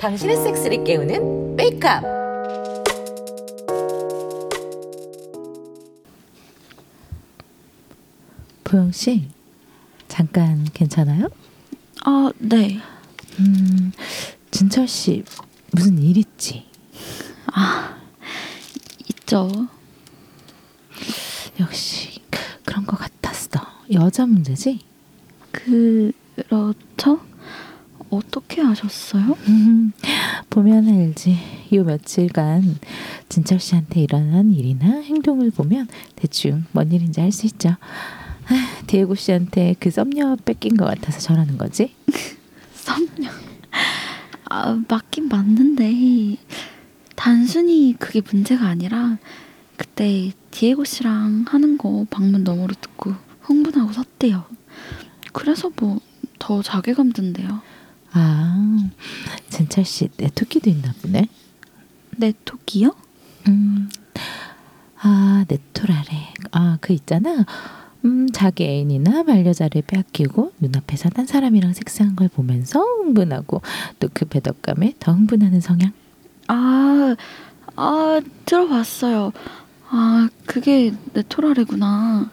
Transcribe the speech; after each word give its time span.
당신의 0.00 0.36
섹스를 0.36 0.82
깨우는 0.82 1.54
메이크업. 1.54 2.02
보영 8.64 8.90
씨, 8.92 9.28
잠깐 10.08 10.64
괜찮아요? 10.74 11.28
아, 12.04 12.32
네. 12.38 12.80
음, 13.38 13.92
진철 14.50 14.88
씨 14.88 15.24
무슨 15.70 15.98
일 15.98 16.16
있지? 16.16 16.66
있죠. 19.08 19.48
역시 21.60 22.22
그런 22.64 22.84
것 22.84 22.96
같았어. 22.96 23.60
여자 23.92 24.26
문제지? 24.26 24.80
그렇죠? 25.68 27.20
어떻게 28.10 28.62
아셨어요? 28.62 29.36
음, 29.48 29.92
보면 30.48 30.88
알지. 30.88 31.36
요 31.74 31.84
며칠간 31.84 32.78
진철 33.28 33.60
씨한테 33.60 34.00
일어난 34.00 34.50
일이나 34.52 34.86
행동을 35.02 35.50
보면 35.50 35.88
대충 36.16 36.64
뭔 36.72 36.90
일인지 36.90 37.20
알 37.20 37.30
수 37.32 37.44
있죠. 37.46 37.70
아, 37.70 38.84
디에고 38.86 39.14
씨한테 39.14 39.74
그 39.78 39.90
썸녀 39.90 40.36
뺏긴 40.46 40.76
것 40.78 40.86
같아서 40.86 41.20
저러는 41.20 41.58
거지? 41.58 41.92
썸녀. 42.72 43.30
아, 44.48 44.82
맞긴 44.88 45.28
맞는데 45.28 46.36
단순히 47.14 47.94
그게 47.98 48.22
문제가 48.22 48.66
아니라 48.68 49.18
그때 49.76 50.32
디에고 50.50 50.84
씨랑 50.84 51.44
하는 51.46 51.76
거 51.76 52.06
방문 52.08 52.42
너머로 52.42 52.72
듣고 52.80 53.12
흥분하고 53.42 53.92
섰대요. 53.92 54.44
그래서 55.38 55.70
뭐 55.80 55.98
더 56.38 56.62
자괴감 56.62 57.12
든대요. 57.12 57.60
아, 58.12 58.88
진철 59.50 59.84
씨 59.84 60.08
내토끼도 60.16 60.70
있나 60.70 60.92
보네. 61.02 61.28
내 62.16 62.32
토끼요? 62.44 62.94
음, 63.48 63.88
아, 65.00 65.44
네토라래. 65.48 66.32
아, 66.52 66.78
그 66.80 66.92
있잖아. 66.92 67.44
음, 68.04 68.28
자기 68.32 68.64
애인이나 68.64 69.24
반려자를 69.24 69.82
빼앗기고 69.82 70.52
눈앞에서 70.60 71.10
딴 71.10 71.26
사람이랑 71.26 71.72
섹스한 71.74 72.16
걸 72.16 72.28
보면서 72.28 72.80
흥분하고 72.80 73.60
또 74.00 74.08
그 74.14 74.24
배덕감에 74.24 74.94
더 75.00 75.12
흥분하는 75.12 75.60
성향. 75.60 75.92
아, 76.46 77.14
아 77.76 78.20
들어봤어요. 78.46 79.32
아 79.90 80.28
그게 80.46 80.92
네토라레구나. 81.12 82.30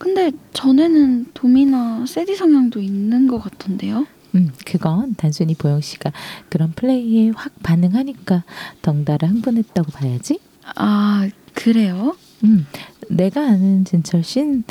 근데 0.00 0.32
전에는 0.54 1.26
도미나 1.34 2.06
세디 2.06 2.34
성향도 2.34 2.80
있는 2.80 3.28
것 3.28 3.38
같던데요. 3.38 4.06
음, 4.34 4.50
그건 4.64 5.14
단순히 5.16 5.54
보영 5.54 5.82
씨가 5.82 6.10
그런 6.48 6.72
플레이에 6.72 7.32
확 7.34 7.52
반응하니까 7.62 8.44
덩달아 8.80 9.28
흥분했다고 9.28 9.92
봐야지. 9.92 10.40
아 10.74 11.28
그래요? 11.52 12.16
음, 12.44 12.66
내가 13.10 13.42
아는 13.46 13.84
진철 13.84 14.24
씨는 14.24 14.64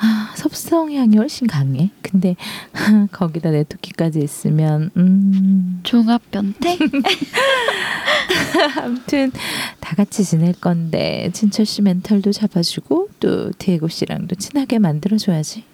아, 0.00 0.32
섭성향이 0.36 1.16
훨씬 1.16 1.46
강해. 1.46 1.90
근데 2.02 2.36
거기다 3.10 3.50
내 3.50 3.64
토끼까지 3.64 4.20
있으면 4.20 4.90
음, 4.96 5.80
종합 5.82 6.30
변태? 6.30 6.78
아무튼 8.80 9.32
다 9.80 9.96
같이 9.96 10.24
지낼 10.24 10.52
건데 10.52 11.30
진철 11.32 11.66
씨 11.66 11.82
멘탈도 11.82 12.32
잡아주고 12.32 13.08
또 13.20 13.50
디에고 13.52 13.88
씨랑도 13.88 14.36
친하게 14.36 14.78
만들어줘야지. 14.78 15.64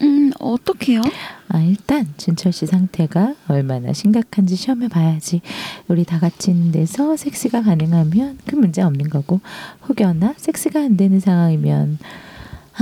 음 0.00 0.32
어떻게요? 0.40 1.02
아 1.48 1.60
일단 1.60 2.08
진철 2.16 2.52
씨 2.52 2.66
상태가 2.66 3.34
얼마나 3.46 3.92
심각한지 3.92 4.56
시험해 4.56 4.88
봐야지. 4.88 5.42
우리 5.86 6.04
다 6.04 6.18
같이 6.18 6.50
있는 6.50 6.72
데서 6.72 7.16
섹스가 7.16 7.62
가능하면 7.62 8.38
큰 8.46 8.60
문제 8.60 8.82
없는 8.82 9.10
거고 9.10 9.40
혹여나 9.88 10.34
섹스가 10.38 10.80
안 10.80 10.96
되는 10.96 11.20
상황이면 11.20 11.98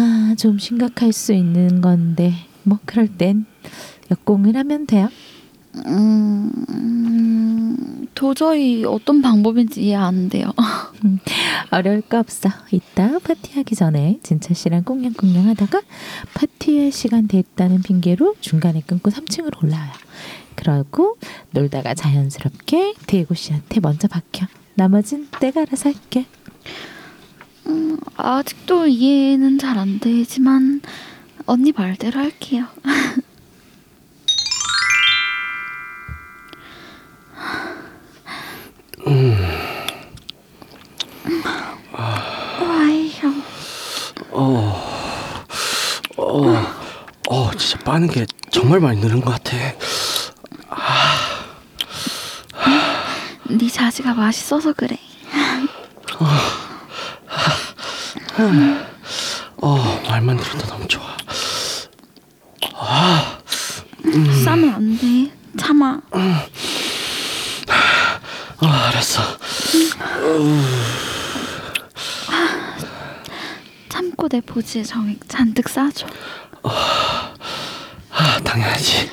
아 0.01 0.35
좀 0.41 0.59
심각할 0.59 1.13
수 1.13 1.35
있는 1.35 1.83
건데 1.83 2.33
뭐 2.63 2.79
그럴 2.87 3.09
땐 3.09 3.45
역공을 4.11 4.57
하면 4.57 4.87
돼요. 4.87 5.11
음, 5.87 6.51
음 6.71 8.07
도저히 8.15 8.85
어떤 8.87 9.21
방법인지 9.21 9.83
이해 9.83 9.97
안 9.97 10.31
돼요. 10.31 10.53
어려울 11.71 12.01
거 12.01 12.19
없어. 12.19 12.49
이따 12.71 13.19
파티하기 13.19 13.75
전에 13.75 14.19
진철 14.23 14.57
씨랑 14.57 14.85
꽁냥꽁냥 14.85 15.49
하다가 15.49 15.83
파티할 16.35 16.91
시간 16.91 17.29
됐다는 17.29 17.83
핑계로 17.83 18.37
중간에 18.41 18.83
끊고 18.87 19.11
3층으로 19.11 19.63
올라와요. 19.63 19.93
그러고 20.55 21.19
놀다가 21.51 21.95
자연스럽게 21.95 22.95
디에고 23.07 23.35
씨한테 23.35 23.81
먼저 23.81 24.09
박혀. 24.09 24.47
나머진 24.75 25.29
내가 25.41 25.63
알아서 25.63 25.91
할게. 25.91 26.25
음, 27.71 27.97
아직도 28.17 28.87
이해는 28.89 29.59
잘 29.59 29.79
안 29.79 29.99
되지만 30.01 30.81
언니 31.47 31.73
말대로 31.73 32.19
할게요. 32.21 32.67
어, 44.33 44.83
어, 46.17 46.67
어, 47.29 47.51
진짜 47.57 47.79
빠는 47.85 48.09
게 48.09 48.27
정말 48.51 48.81
많이 48.81 49.01
느는 49.01 49.21
것 49.21 49.31
같아. 49.33 49.57
네 53.49 53.69
자지가 53.69 54.15
맛있어서 54.15 54.73
그래. 54.73 54.97
어, 59.63 60.03
말만 60.09 60.39
들어도 60.39 60.67
너무 60.67 60.89
좋아. 60.89 61.05
싸면 64.45 64.75
안 64.75 64.99
돼. 64.99 65.31
참아. 65.59 66.01
어, 68.63 68.67
알았어. 68.67 69.23
참고 73.89 74.29
내 74.29 74.41
보지에 74.41 74.83
정액 74.85 75.29
잔뜩 75.29 75.69
싸줘. 75.69 76.07
아, 76.63 77.35
당연하지. 78.45 79.11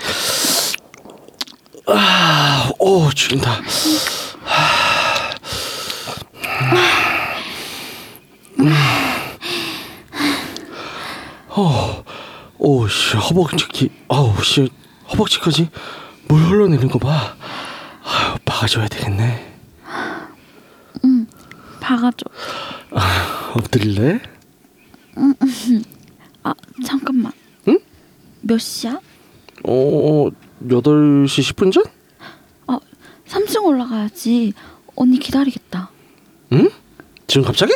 아, 1.87 2.71
오, 2.79 3.09
죽인다. 3.11 3.61
어, 11.57 12.03
오, 12.59 12.87
씨, 12.87 13.17
허벅지, 13.17 13.89
아우, 14.09 14.31
씨, 14.43 14.69
허벅지까지 15.11 15.69
물 16.27 16.41
흘러내리는 16.43 16.87
거 16.87 16.99
봐. 16.99 17.35
아유, 18.03 18.37
박아줘야 18.45 18.87
되겠네. 18.87 19.45
박아줘. 21.79 22.25
엎드릴래? 23.55 24.19
아 26.43 26.53
잠깐만. 26.85 27.31
응? 27.69 27.79
몇 28.41 28.57
시야? 28.59 28.99
어, 29.63 30.29
8시 30.61 31.53
10분 31.53 31.71
전? 31.71 31.83
아 32.67 32.77
3층 33.27 33.63
올라가야지. 33.63 34.53
언니 34.95 35.17
기다리겠다. 35.17 35.89
응? 36.51 36.69
지금 37.25 37.45
갑자기? 37.45 37.73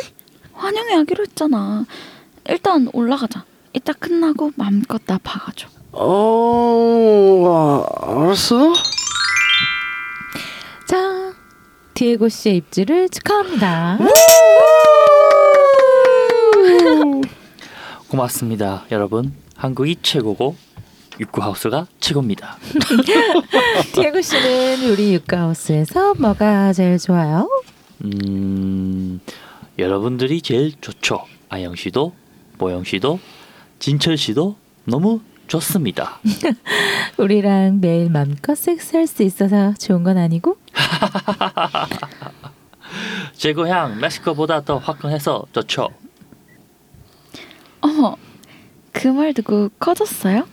환영회 0.52 0.94
하기로 0.94 1.24
했잖아. 1.24 1.86
일단 2.48 2.88
올라가자. 2.92 3.44
이따 3.74 3.92
끝나고 3.92 4.52
마음껏 4.56 5.00
나 5.06 5.18
박아줘. 5.22 5.68
어, 5.92 7.44
아, 7.46 7.86
알았어. 8.22 8.72
자, 10.86 11.32
디에고 11.94 12.28
씨의 12.28 12.56
입지를 12.58 13.08
축하합니다. 13.08 13.98
고맙습니다, 18.08 18.84
여러분. 18.90 19.32
한국이 19.56 19.96
최고고 20.02 20.56
육구하우스가 21.20 21.86
최고입니다. 22.00 22.58
디에고 23.94 24.20
씨는 24.20 24.90
우리 24.90 25.14
육가하우스에서 25.14 26.14
뭐가 26.14 26.72
제일 26.72 26.98
좋아요? 26.98 27.48
음, 28.04 29.20
여러분들이 29.78 30.42
제일 30.42 30.72
좋죠. 30.80 31.24
아영 31.48 31.76
씨도, 31.76 32.12
모영 32.58 32.84
씨도, 32.84 33.18
진철 33.82 34.16
씨도 34.16 34.54
너무 34.84 35.20
좋습니다. 35.48 36.20
우리랑 37.18 37.80
매일 37.80 38.10
맘껏 38.10 38.56
섹스할 38.56 39.08
수 39.08 39.24
있어서 39.24 39.74
좋은 39.74 40.04
건 40.04 40.18
아니고? 40.18 40.56
제 43.34 43.52
고향 43.52 43.98
멕시코보다 43.98 44.60
더 44.62 44.78
화끈해서 44.78 45.46
좋죠. 45.52 45.88
어머 47.80 48.16
그 48.92 49.08
말 49.08 49.34
듣고 49.34 49.70
커졌어요? 49.80 50.46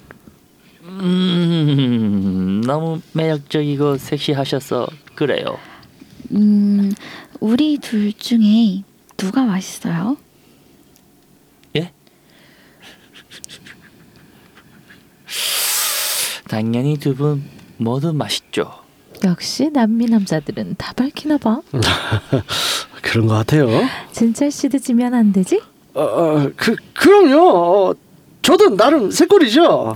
음, 0.81 2.61
너무 2.65 2.99
매력적이고 3.13 3.97
섹시하셔서 3.97 4.87
그래요. 5.13 5.59
음, 6.31 6.91
우리 7.39 7.77
둘 7.77 8.11
중에 8.11 8.81
누가 9.17 9.43
맛있어요? 9.43 10.17
당연히 16.49 16.97
두 16.97 17.13
분 17.15 17.43
모두 17.77 18.11
맛있죠. 18.13 18.71
역시 19.23 19.69
남미 19.71 20.05
남자들은 20.07 20.75
다 20.77 20.93
밝히나 20.93 21.37
봐. 21.37 21.61
그런 23.01 23.27
것 23.27 23.33
같아요. 23.35 23.67
진철 24.11 24.51
씨도 24.51 24.79
지면 24.79 25.13
안 25.13 25.31
되지? 25.31 25.61
어, 25.93 26.01
어, 26.01 26.51
그 26.55 26.75
그럼요. 26.93 27.89
어, 27.91 27.93
저도 28.41 28.75
나름 28.75 29.11
새꼴이죠. 29.11 29.93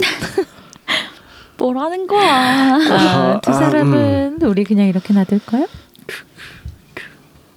뭐라는 1.58 2.08
거야? 2.08 2.76
아, 2.76 3.40
두 3.42 3.52
아, 3.52 3.54
사람은 3.54 4.42
우리 4.44 4.64
그냥 4.64 4.88
이렇게 4.88 5.14
놔둘 5.14 5.40
거야? 5.46 5.66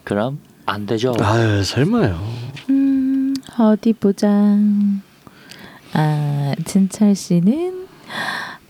그럼 0.05 0.39
안 0.65 0.87
되죠. 0.87 1.15
아유 1.21 1.65
설마요. 1.65 2.21
음, 2.71 3.35
어디 3.59 3.93
보자. 3.93 4.29
아, 5.95 6.55
진철 6.65 7.15
씨는 7.15 7.87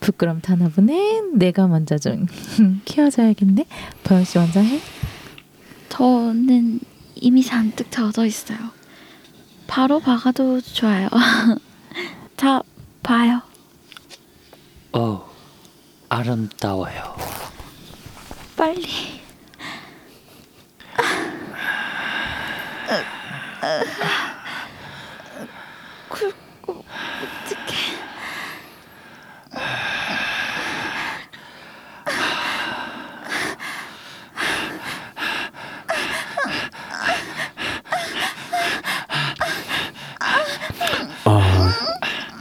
부끄럼 0.06 0.40
타나 0.40 0.68
보네. 0.68 1.22
내가 1.34 1.66
먼저 1.66 1.98
좀 1.98 2.26
키워줘야겠네. 2.86 3.66
보영 4.04 4.22
씨 4.24 4.38
먼저 4.38 4.60
해. 4.60 4.80
저는 5.88 6.78
이미 7.16 7.42
잔뜩 7.42 7.90
젖어 7.90 8.24
있어요. 8.24 8.56
바로 9.66 9.98
박아도 9.98 10.60
좋아요. 10.60 11.08
자, 12.36 12.62
봐요. 13.02 13.42
어, 14.92 15.28
아름다워요. 16.08 17.16
빨리. 18.56 18.86
굵고 26.08 26.74
묵직해. 26.74 27.96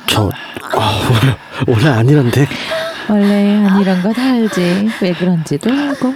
저 0.07 0.29
아, 0.61 1.01
오늘 1.67 1.87
아니란데. 1.91 2.47
원래 3.09 3.65
아니란 3.67 4.01
거다 4.01 4.21
알지. 4.21 4.89
왜 5.01 5.13
그런지도 5.13 5.71
알고. 5.71 6.15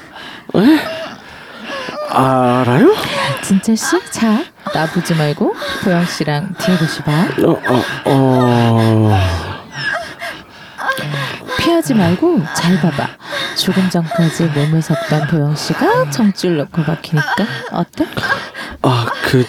알아요? 2.11 2.95
진철 3.43 3.77
씨, 3.77 3.85
자 4.11 4.43
나 4.73 4.85
보지 4.85 5.15
말고 5.15 5.55
보영 5.83 6.05
씨랑 6.05 6.53
디에고 6.59 6.85
씨 6.85 7.01
봐. 7.01 7.11
어, 7.43 7.51
어, 7.51 7.83
어. 8.05 9.19
피하지 11.57 11.93
말고 11.95 12.43
잘 12.55 12.79
봐봐. 12.79 13.07
조금 13.57 13.89
전까지 13.89 14.43
몸을 14.45 14.81
섰던 14.81 15.27
보영 15.27 15.55
씨가 15.55 16.09
정줄 16.11 16.57
넣고 16.57 16.83
박히니까 16.83 17.45
어때? 17.71 18.05
아, 18.83 19.07
그, 19.23 19.45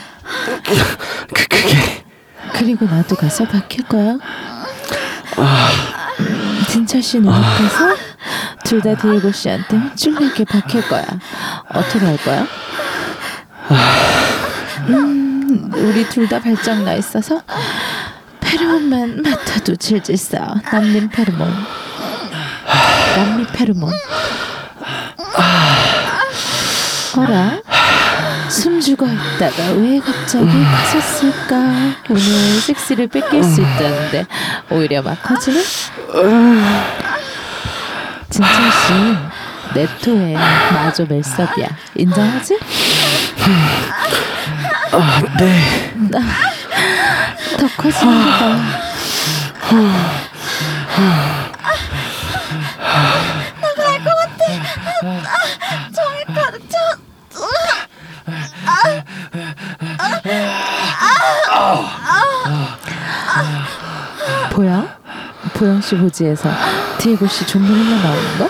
그, 0.65 1.35
그게, 1.35 2.03
그리고 2.55 2.87
나도 2.87 3.15
가서 3.17 3.45
박힐 3.45 3.85
거야. 3.87 4.13
음, 4.13 5.47
진철 6.71 7.03
씨 7.03 7.19
눈앞에서 7.21 7.97
둘 8.65 8.81
다 8.81 8.95
디에고 8.95 9.33
씨한테 9.33 9.81
찔리게 9.97 10.45
박힐 10.45 10.87
거야. 10.89 11.05
어떻게 11.75 12.05
할 12.07 12.17
거야? 12.19 12.47
음, 14.89 15.71
우리 15.75 16.09
둘 16.09 16.29
다 16.29 16.39
발정 16.41 16.85
나 16.85 16.95
있어서 16.95 17.43
페로몬만 18.41 19.23
맡아도 19.23 19.75
질질 19.77 20.17
싸. 20.17 20.55
남림 20.73 21.09
페로몬. 21.09 21.53
남미 23.17 23.47
페로몬. 23.53 23.93
어라? 27.17 27.60
숨 28.91 28.97
죽어 28.97 29.07
있다가 29.07 29.73
왜 29.77 30.01
갑자기 30.01 30.47
커졌을까? 30.47 31.57
오늘 32.09 32.23
섹시를 32.61 33.07
뺏길 33.07 33.45
수 33.45 33.61
있다는데 33.61 34.27
오히려 34.71 35.01
막 35.03 35.23
커지네? 35.23 35.63
진철 38.31 38.53
씨, 38.53 39.17
네토의 39.75 40.35
마조 40.35 41.07
멜섭이야. 41.07 41.69
인정하지? 41.95 42.59
아, 44.93 45.23
네. 45.39 45.95
더 47.59 47.69
커지는 47.77 48.25
거다. 48.25 48.81
보영? 64.53 64.89
보영 65.55 65.81
씨 65.81 65.97
보지에서 65.97 66.51
디에고 66.99 67.27
씨 67.27 67.47
존물 67.47 67.73
흘러나오는 67.73 68.39
거? 68.39 68.49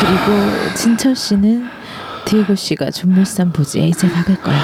그리고 0.00 0.74
진철 0.74 1.14
씨는 1.14 1.68
디에고 2.24 2.54
씨가 2.54 2.90
존물산 2.90 3.52
보지에 3.52 3.88
이제 3.88 4.10
박을 4.10 4.40
거야. 4.42 4.60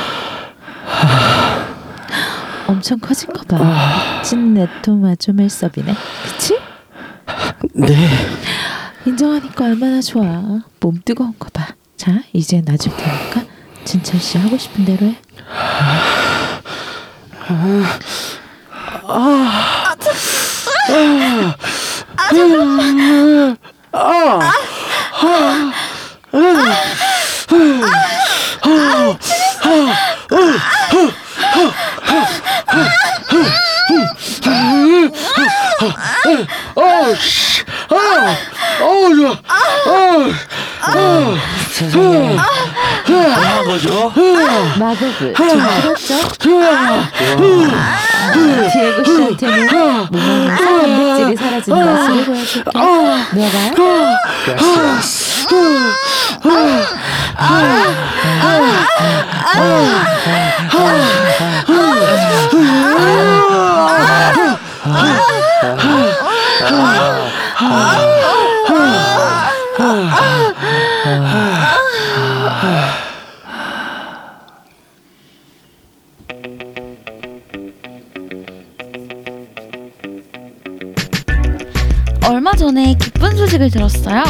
엄청 2.67 2.99
커진 2.99 3.33
거 3.33 3.43
봐. 3.43 4.23
찐 4.23 4.55
네토마조 4.55 5.33
멜섭이네. 5.33 5.95
그치? 6.25 6.59
네. 7.75 8.09
인정하니까 9.07 9.65
얼마나 9.65 10.01
좋아. 10.01 10.61
몸 10.81 11.01
뜨거운 11.05 11.35
거 11.39 11.49
봐. 11.53 11.67
자, 11.97 12.21
이제 12.33 12.63
놔줄 12.65 12.93
테니까 12.97 13.43
진철 13.85 14.21
씨 14.21 14.39
하고 14.39 14.57
싶은 14.59 14.85
대로 14.85 15.07
해. 15.07 15.19
아, 17.51 17.55
아, 19.09 19.97
아, 20.89 22.29
잠깐만. 22.29 23.57
아, 23.91 23.99
아, 23.99 24.53
아, 25.13 25.73
아, 26.33 26.43
아, 35.35 35.58
어, 36.75 37.15
씨. 37.15 37.63
아, 37.91 37.95
어, 38.83 39.15
좋아. 39.15 39.31
어, 40.95 41.37
세상에. 41.71 42.37
뭐한 43.09 43.65
거죠? 43.65 44.13
마법을 44.79 45.35
좀? 45.35 46.29
좋아. 46.39 47.09
디에고 48.73 49.05
씨한테는 49.05 50.07
몸에서 50.11 50.57
단백질이 50.57 51.37
사라지는 51.37 51.79
모습을 51.97 52.25
보여줄게. 52.25 52.71
누워봐요. 53.33 53.75
얼마 82.25 82.53
전에 82.55 82.95
기쁜 82.95 83.37
소식을 83.37 83.71
들었어요. 83.71 84.23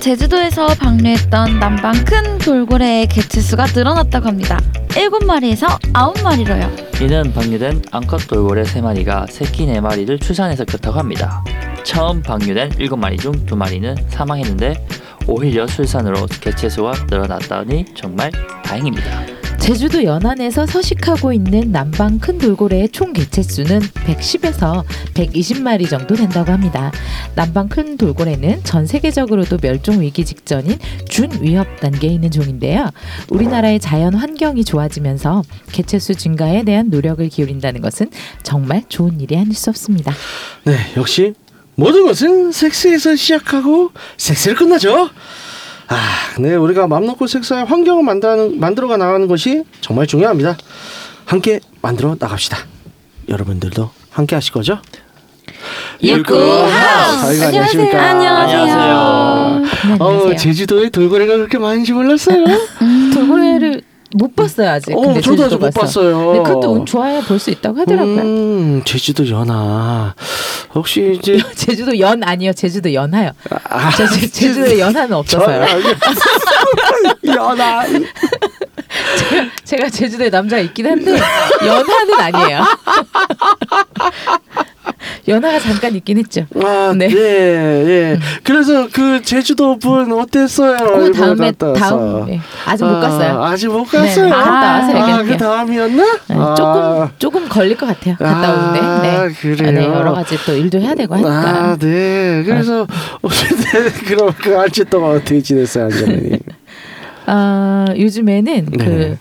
제주도에서 0.00 0.66
방류했던 0.66 1.58
남방 1.58 2.04
큰 2.04 2.38
돌고래의 2.38 3.08
개체수가 3.08 3.66
늘어났다고 3.74 4.28
합니다. 4.28 4.58
7마리에서 4.96 5.78
9마리로요. 5.92 7.02
이는 7.02 7.30
방류된 7.34 7.82
암컷 7.92 8.26
돌고래 8.28 8.62
3마리가 8.62 9.30
새끼 9.30 9.66
4마리를 9.66 10.18
출산해서 10.18 10.64
그렇다고 10.64 10.98
합니다. 10.98 11.44
처음 11.84 12.22
방류된 12.22 12.70
7마리 12.70 13.20
중 13.20 13.32
2마리는 13.32 13.94
사망했는데 14.08 14.86
오히려 15.28 15.66
출산으로 15.66 16.26
개체수가 16.40 16.92
늘어났다니 17.10 17.84
정말 17.94 18.32
다행입니다. 18.64 19.35
제주도 19.66 20.04
연안에서 20.04 20.64
서식하고 20.64 21.32
있는 21.32 21.72
남방 21.72 22.20
큰 22.20 22.38
돌고래의 22.38 22.90
총 22.90 23.12
개체수는 23.12 23.80
110에서 23.80 24.84
120마리 25.14 25.90
정도 25.90 26.14
된다고 26.14 26.52
합니다. 26.52 26.92
남방 27.34 27.68
큰 27.68 27.96
돌고래는 27.96 28.62
전 28.62 28.86
세계적으로도 28.86 29.58
멸종 29.60 30.02
위기 30.02 30.24
직전인 30.24 30.78
준 31.08 31.30
위협 31.42 31.80
단계에 31.80 32.12
있는 32.12 32.30
종인데요. 32.30 32.90
우리나라의 33.28 33.80
자연 33.80 34.14
환경이 34.14 34.64
좋아지면서 34.64 35.42
개체수 35.72 36.14
증가에 36.14 36.62
대한 36.62 36.88
노력을 36.88 37.28
기울인다는 37.28 37.80
것은 37.80 38.10
정말 38.44 38.84
좋은 38.88 39.20
일이 39.20 39.36
아닐 39.36 39.52
수 39.52 39.68
없습니다. 39.70 40.14
네, 40.62 40.76
역시 40.96 41.34
모든 41.74 42.06
것은 42.06 42.52
섹스에서 42.52 43.16
시작하고 43.16 43.90
섹스를 44.16 44.56
끝나죠. 44.56 45.10
아, 45.88 45.96
네, 46.40 46.54
우리가 46.54 46.86
맘 46.88 47.06
놓고 47.06 47.26
섹스할 47.26 47.66
환경을 47.66 48.02
만드는, 48.02 48.58
만들어가 48.58 48.96
나가는 48.96 49.26
것이 49.28 49.62
정말 49.80 50.06
중요합니다. 50.06 50.56
함께 51.24 51.60
만들어 51.82 52.16
나갑시다. 52.18 52.58
여러분들도 53.28 53.90
함께 54.10 54.34
하실 54.34 54.52
거죠? 54.52 54.78
육구 56.02 56.34
하우스. 56.36 57.26
아이고, 57.26 57.44
안녕하십니까? 57.46 58.02
안녕하세요. 58.02 58.64
네, 58.66 59.96
어, 59.98 60.06
안녕하세요. 60.08 60.36
제주도에 60.36 60.90
돌고래가 60.90 61.36
그렇게 61.36 61.58
많은지 61.58 61.92
몰랐어요. 61.92 62.44
돌고래를 63.14 63.82
못 64.16 64.34
봤어요 64.34 64.70
아직. 64.70 64.92
어, 64.96 65.00
근데 65.00 65.20
저도 65.20 65.34
아직 65.44 65.50
제주도 65.50 65.58
못. 65.66 65.74
봤어요. 65.74 66.32
네, 66.32 66.38
그것도 66.42 66.72
운 66.72 66.86
좋아야 66.86 67.20
볼 67.20 67.38
수 67.38 67.50
있다고 67.50 67.80
하더라고요. 67.80 68.16
음, 68.22 68.82
제주도 68.84 69.28
연하. 69.28 70.14
혹시 70.74 71.16
이제 71.18 71.38
제주도 71.54 71.98
연 72.00 72.22
아니요, 72.24 72.52
제주도 72.54 72.92
연하요. 72.92 73.30
아, 73.68 73.90
저 73.96 74.06
제- 74.08 74.26
제주도에 74.26 74.78
연하는 74.78 75.12
없어서요. 75.14 75.66
연하. 77.26 77.84
제가 79.64 79.90
제주도에 79.90 80.30
남자가 80.30 80.62
있긴 80.62 80.86
한데 80.86 81.18
연하는 81.66 82.14
아니에요. 82.20 82.64
연하가 85.28 85.58
잠깐 85.58 85.94
있긴 85.96 86.18
했죠. 86.18 86.46
아, 86.62 86.94
네. 86.96 87.08
네. 87.08 87.16
예. 87.16 88.18
그래서 88.44 88.88
그 88.92 89.20
제주도 89.22 89.76
분 89.78 90.12
어땠어요? 90.12 90.76
그 90.76 91.12
다음에. 91.12 91.52
다음 91.52 92.26
네, 92.26 92.40
아직 92.64 92.84
못 92.84 93.00
갔어요. 93.00 93.42
아, 93.42 93.50
아직 93.50 93.66
못 93.68 93.84
네, 93.90 93.98
갔어요. 93.98 94.30
갔다 94.30 94.72
와서 94.74 94.86
아, 94.86 95.00
얘기할게요. 95.00 95.26
그 95.26 95.36
다음이었나? 95.36 96.02
네, 96.28 96.34
아. 96.36 96.54
조금 96.54 97.08
조금 97.18 97.48
걸릴 97.48 97.76
것 97.76 97.86
같아요. 97.86 98.16
갔다 98.16 98.48
아, 98.48 98.70
오는데. 98.70 99.08
네. 99.08 99.32
그래요? 99.40 99.72
네, 99.72 99.84
여러 99.86 100.12
가지 100.12 100.36
또 100.46 100.54
일도 100.54 100.78
해야 100.80 100.94
되고 100.94 101.14
하니까. 101.14 101.30
아, 101.30 101.76
네. 101.76 102.42
그래서 102.44 102.86
어쨌든 103.22 103.90
그럼 104.06 104.32
그 104.40 104.56
알지 104.56 104.84
동안 104.84 105.16
어떻게 105.16 105.40
지냈어요, 105.40 105.84
안정님? 105.86 106.38
아, 107.26 107.86
요즘에는 107.96 108.66
네. 108.70 109.18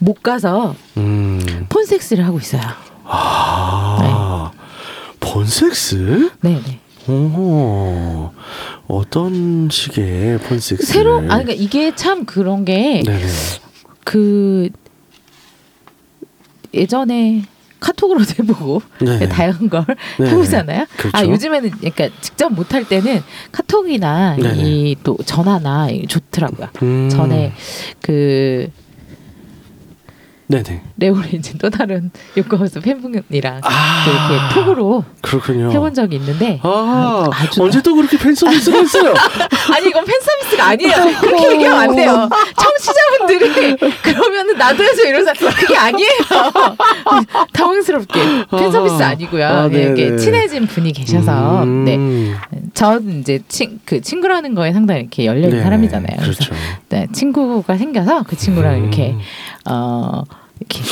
그못 0.00 0.22
가서 0.24 0.74
음. 0.96 1.40
폰 1.68 1.84
섹스를 1.84 2.26
하고 2.26 2.38
있어요. 2.38 2.62
아. 3.04 4.50
본섹스? 5.32 6.30
네, 6.40 6.60
네. 6.66 7.12
오. 7.12 8.30
어떤 8.86 9.68
식의 9.70 10.38
폰섹스? 10.40 10.86
새로 10.86 11.18
아 11.18 11.38
그러니까 11.38 11.52
이게 11.52 11.94
참 11.94 12.24
그런 12.24 12.64
게 12.64 13.02
네네. 13.04 13.26
그 14.04 14.68
예전에 16.74 17.44
카톡으로도 17.80 18.30
해보고 18.42 18.82
네. 19.00 19.28
다양한 19.28 19.68
걸 19.70 19.84
네. 20.18 20.26
해보잖아요. 20.30 20.86
그렇죠. 20.96 21.16
아 21.16 21.24
요즘에는 21.24 21.70
그러니까 21.70 22.08
직접 22.20 22.52
못할 22.52 22.84
때는 22.84 23.22
카톡이나. 23.52 24.36
이 24.38 24.96
또 25.04 25.16
전화나 25.24 25.88
좋더라고요. 26.08 26.68
음. 26.82 27.08
전에 27.10 27.52
그 28.02 28.68
네네. 30.50 30.82
레오렌진 30.96 31.58
또 31.58 31.68
다른 31.68 32.10
요코하우스 32.36 32.80
팬분이랑 32.80 33.60
아. 33.62 34.04
또 34.06 34.10
이렇게 34.10 34.54
톡으로 34.54 35.04
그렇군요. 35.20 35.70
해본 35.70 35.92
적이 35.92 36.16
있는데 36.16 36.58
아, 36.62 37.28
아주- 37.30 37.62
언제 37.62 37.82
또 37.82 37.94
그렇게 37.94 38.16
팬 38.16 38.34
서비스가 38.34 38.78
있어요? 38.80 39.12
아니 39.74 39.88
이건 39.88 40.06
팬 40.06 40.14
서비스가 40.20 40.68
아니에요. 40.68 41.20
그렇게 41.20 41.52
얘기하면 41.52 41.80
안 41.90 41.94
돼요. 41.96 42.28
청취자분들이 42.56 43.76
그러면은 44.02 44.56
나도 44.56 44.82
해줘 44.82 45.06
이러면서 45.06 45.50
그게 45.54 45.76
아니에요. 45.76 46.08
당황스럽게 47.52 48.20
팬 48.50 48.72
서비스 48.72 49.02
아니고요. 49.02 49.46
아, 49.46 49.68
네, 49.68 49.92
네네. 49.92 50.16
친해진 50.16 50.66
분이 50.66 50.92
계셔서 50.92 51.62
음. 51.64 51.84
네. 51.84 52.34
전 52.72 53.20
이제 53.20 53.40
친, 53.48 53.80
그 53.84 54.00
친구라는 54.00 54.54
거에 54.54 54.72
상당히 54.72 55.00
이렇게 55.02 55.26
열려 55.26 55.44
있는 55.44 55.58
네, 55.58 55.62
사람이잖아요. 55.62 56.16
그렇죠. 56.20 56.38
그래서 56.50 56.54
네, 56.88 57.06
친구가 57.12 57.76
생겨서 57.76 58.22
그 58.22 58.36
친구랑 58.36 58.74
음. 58.76 58.80
이렇게 58.84 59.14
어 59.68 60.22
이렇게 60.60 60.82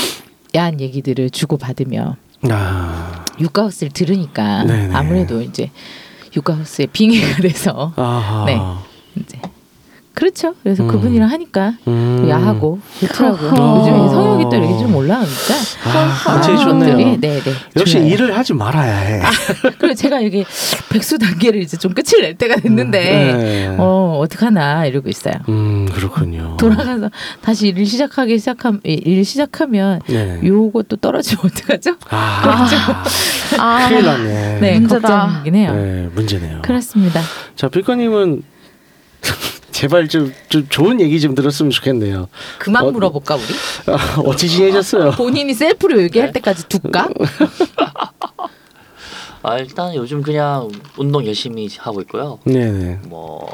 야한 0.55 0.81
얘기들을 0.81 1.31
주고 1.31 1.57
받으며 1.57 2.17
아, 2.51 3.25
육가하우스를 3.41 3.93
들으니까 3.93 4.65
네네. 4.65 4.95
아무래도 4.95 5.41
이제 5.43 5.71
육가하우스에 6.35 6.87
빙의가 6.87 7.43
돼서 7.43 7.93
아하. 7.97 8.45
네. 8.47 8.61
이제 9.21 9.41
그렇죠. 10.17 10.55
그래서 10.63 10.83
음. 10.83 10.89
그분이랑 10.89 11.31
하니까 11.31 11.75
음. 11.87 12.21
또 12.23 12.31
야하고 12.31 12.79
좋더라고요. 13.01 13.51
어허. 13.51 13.81
요즘에 13.81 14.09
성욕이 14.09 14.45
또 14.45 14.57
이렇게 14.57 14.79
좀 14.79 14.95
올라오니까 14.95 15.55
아, 16.27 16.41
제일 16.41 16.57
좋네요. 16.57 16.93
것들이 16.97 17.19
네, 17.21 17.39
네. 17.43 17.53
역시 17.77 17.99
좋아요. 17.99 18.07
일을 18.09 18.35
하지 18.35 18.55
말아야 18.55 18.97
해. 18.97 19.21
그리고 19.79 19.95
제가 19.95 20.21
이게 20.21 20.47
백수 20.89 21.19
단계를 21.19 21.61
이제 21.61 21.77
좀 21.77 21.93
끝을 21.93 22.23
낼 22.23 22.35
때가 22.35 22.57
됐는데 22.57 22.99
네. 22.99 23.77
어 23.79 24.19
어떡하나 24.23 24.87
이러고 24.87 25.11
있어요. 25.11 25.35
음, 25.51 25.87
그렇군요. 25.93 26.57
돌아가서 26.59 27.11
다시 27.43 27.69
일을 27.69 27.85
시작하기 27.85 28.39
시작함 28.39 28.81
일 28.85 29.23
시작하면 29.23 30.01
네. 30.07 30.41
요것도 30.43 30.97
떨어지면 30.97 31.45
어떡하죠? 31.45 31.95
아, 32.09 32.67
아, 33.61 33.89
큰일 33.91 34.05
났네. 34.07 34.59
네, 34.61 34.79
문제다. 34.79 35.09
걱정이긴 35.27 35.55
해요. 35.57 35.75
네, 35.75 36.09
문제네요. 36.15 36.63
그렇습니다. 36.63 37.21
자, 37.55 37.69
빌커님은 37.69 38.43
제발 39.77 40.09
좀, 40.09 40.33
좀 40.49 40.67
좋은 40.71 41.03
얘기 41.03 41.21
좀 41.21 41.35
들었으면 41.35 41.71
좋겠네요. 41.71 42.29
그만 42.59 42.87
어, 42.87 42.91
물어볼까 42.91 43.35
우리? 43.35 43.45
아, 43.93 44.23
어찌 44.25 44.49
지내셨어요? 44.49 45.11
본인이 45.11 45.53
셀프로 45.53 46.01
얘기할 46.01 46.33
때까지 46.33 46.67
둘까? 46.67 47.11
아 49.43 49.59
일단 49.59 49.95
요즘 49.95 50.23
그냥 50.23 50.71
운동 50.97 51.27
열심히 51.27 51.69
하고 51.79 52.01
있고요. 52.01 52.39
네네. 52.45 53.01
뭐 53.05 53.47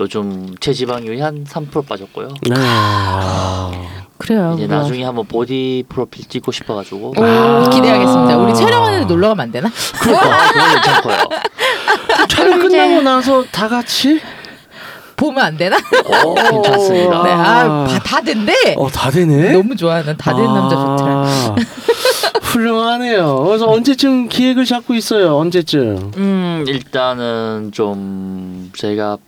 요즘 0.00 0.56
체지방률이 0.58 1.20
한 1.20 1.44
3% 1.44 1.86
빠졌고요. 1.86 2.34
네. 2.42 2.56
아, 2.58 3.70
그래요. 4.18 4.54
이제 4.56 4.64
우리가. 4.64 4.78
나중에 4.78 5.04
한번 5.04 5.26
보디 5.26 5.84
프로필 5.88 6.24
찍고 6.24 6.50
싶어가지고 6.50 7.10
오, 7.10 7.70
기대하겠습니다. 7.70 8.36
우리 8.36 8.52
촬영하는 8.52 9.02
데 9.02 9.06
놀러 9.06 9.28
가면 9.28 9.44
안 9.44 9.52
되나? 9.52 9.70
그러니까 10.00 10.48
그거 10.52 10.74
괜찮고요. 10.74 11.16
촬영 12.28 12.58
끝나고 12.58 13.02
나서 13.02 13.44
다 13.52 13.68
같이? 13.68 14.20
보면 15.18 15.44
안 15.44 15.56
되나? 15.58 15.76
어, 15.76 16.34
괜찮습니다. 16.34 17.22
네, 17.24 17.30
아, 17.30 17.86
다, 17.90 17.98
다 17.98 18.20
된대. 18.22 18.52
어, 18.76 18.88
다 18.88 19.10
되네? 19.10 19.52
너무 19.52 19.76
좋아. 19.76 20.00
난다 20.02 20.34
되는 20.34 20.54
남자 20.54 20.76
좋더라. 20.76 21.12
아, 21.26 21.54
훌륭하네요. 22.42 23.42
그래서 23.44 23.68
언제쯤 23.68 24.28
기획을 24.28 24.64
잡고 24.64 24.94
있어요? 24.94 25.36
언제쯤? 25.36 26.12
음 26.16 26.64
일단은 26.66 27.70
좀 27.74 28.70
제가 28.76 29.18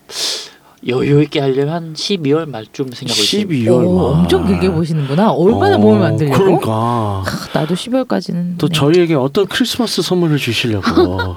여유 0.88 1.20
있게 1.23 1.40
하려면 1.40 1.68
한 1.75 1.92
12월 1.94 2.49
말쯤 2.49 2.92
생각하고 2.92 3.23
있습니다. 3.23 3.70
12월 3.70 3.87
오, 3.87 3.97
말. 4.12 4.20
엄청 4.20 4.47
길게 4.47 4.70
보시는구나. 4.70 5.32
얼마나 5.32 5.75
어, 5.76 5.78
몸을 5.78 6.00
만들려고? 6.00 6.38
그러니까. 6.42 7.23
크, 7.26 7.59
나도 7.59 7.75
12월까지는 7.75 8.56
또 8.56 8.68
저희에게 8.70 9.14
어떤 9.14 9.47
크리스마스 9.47 10.00
선물을 10.00 10.38
주시려고. 10.38 11.37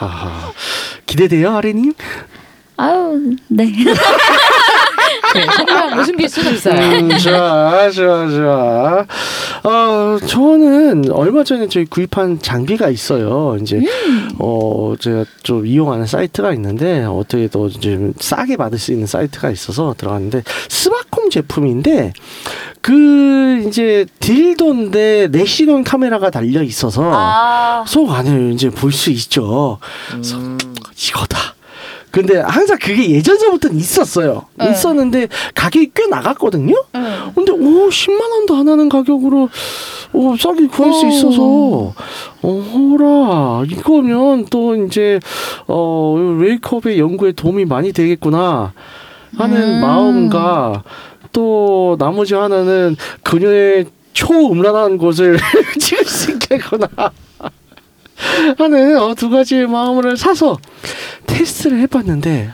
아하. 0.00 0.50
기대돼요, 1.06 1.56
아레님? 1.56 1.92
아유, 2.80 3.36
네. 3.48 3.64
네, 5.34 5.46
정말 5.56 5.94
뭐 5.94 6.02
숨길 6.02 6.28
수는 6.28 6.52
없어요. 6.54 6.74
음, 6.98 7.18
좋아, 7.18 7.90
좋아, 7.90 8.28
좋아. 8.28 9.06
어, 9.62 10.18
저는 10.26 11.12
얼마 11.12 11.44
전에 11.44 11.68
저희 11.68 11.84
구입한 11.84 12.40
장비가 12.40 12.88
있어요. 12.88 13.56
이제, 13.60 13.80
어, 14.38 14.94
제가 14.98 15.24
좀 15.42 15.66
이용하는 15.66 16.06
사이트가 16.06 16.52
있는데, 16.54 17.04
어떻게 17.04 17.48
또좀 17.48 18.14
싸게 18.18 18.56
받을 18.56 18.78
수 18.78 18.92
있는 18.92 19.06
사이트가 19.06 19.50
있어서 19.50 19.94
들어갔는데, 19.96 20.42
스마콤 20.68 21.28
제품인데, 21.30 22.12
그, 22.80 23.62
이제, 23.68 24.06
딜도인데, 24.20 25.28
내시경 25.30 25.84
카메라가 25.84 26.30
달려 26.30 26.62
있어서, 26.62 27.02
아, 27.12 27.84
속 27.86 28.10
안을 28.10 28.52
이제 28.54 28.70
볼 28.70 28.90
수 28.90 29.10
있죠. 29.10 29.78
음, 30.14 30.58
이거다. 31.08 31.54
근데 32.10 32.38
항상 32.40 32.76
그게 32.80 33.10
예전서부터는 33.10 33.76
있었어요. 33.76 34.46
네. 34.56 34.70
있었는데 34.70 35.28
가격이 35.54 35.92
꽤 35.94 36.06
나갔거든요. 36.06 36.74
응. 36.96 37.32
근데 37.34 37.52
오 37.52 37.88
10만 37.88 38.20
원도 38.30 38.56
안 38.56 38.68
하는 38.68 38.88
가격으로 38.88 39.48
오 40.12 40.36
싸게 40.36 40.66
구할 40.66 40.92
수 40.92 41.06
오. 41.06 41.08
있어서 41.08 41.94
어라 42.42 43.64
이거면 43.70 44.46
또 44.50 44.74
이제 44.84 45.20
어 45.68 46.14
웨이크업의 46.38 46.98
연구에 46.98 47.32
도움이 47.32 47.64
많이 47.64 47.92
되겠구나 47.92 48.72
하는 49.36 49.62
음. 49.62 49.80
마음과 49.80 50.82
또 51.32 51.96
나머지 51.98 52.34
하나는 52.34 52.96
그녀의 53.22 53.86
초음란한 54.12 54.98
곳을 54.98 55.38
찍을 55.78 56.04
수 56.04 56.32
있겠구나 56.32 56.88
하는 58.58 58.98
어, 58.98 59.14
두 59.14 59.30
가지의 59.30 59.66
마음을 59.66 60.16
사서 60.16 60.58
테스트를 61.26 61.80
해봤는데 61.80 62.50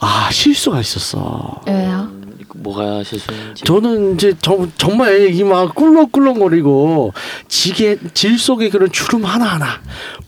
아 0.00 0.28
실수가 0.30 0.80
있었어. 0.80 1.60
왜요? 1.66 2.10
뭐가 2.56 3.02
실수인지. 3.02 3.64
저는 3.64 4.14
이제 4.14 4.32
정, 4.40 4.70
정말 4.78 5.34
이 5.34 5.42
막 5.42 5.74
꿀렁꿀렁거리고 5.74 7.12
지게 7.48 7.98
질 8.14 8.38
속에 8.38 8.68
그런 8.70 8.90
주름 8.92 9.24
하나 9.24 9.44
하나 9.46 9.66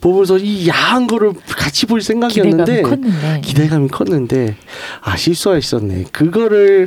보면서 0.01 0.37
이 0.37 0.67
야한 0.67 1.07
거를 1.07 1.31
같이 1.47 1.85
볼 1.85 2.01
생각이었는데 2.01 2.81
기대감이 2.81 2.89
컸는데. 3.01 3.41
기대감이 3.41 3.87
컸는데 3.87 4.57
아 5.01 5.15
실수가 5.15 5.57
있었네. 5.57 6.05
그거를 6.11 6.85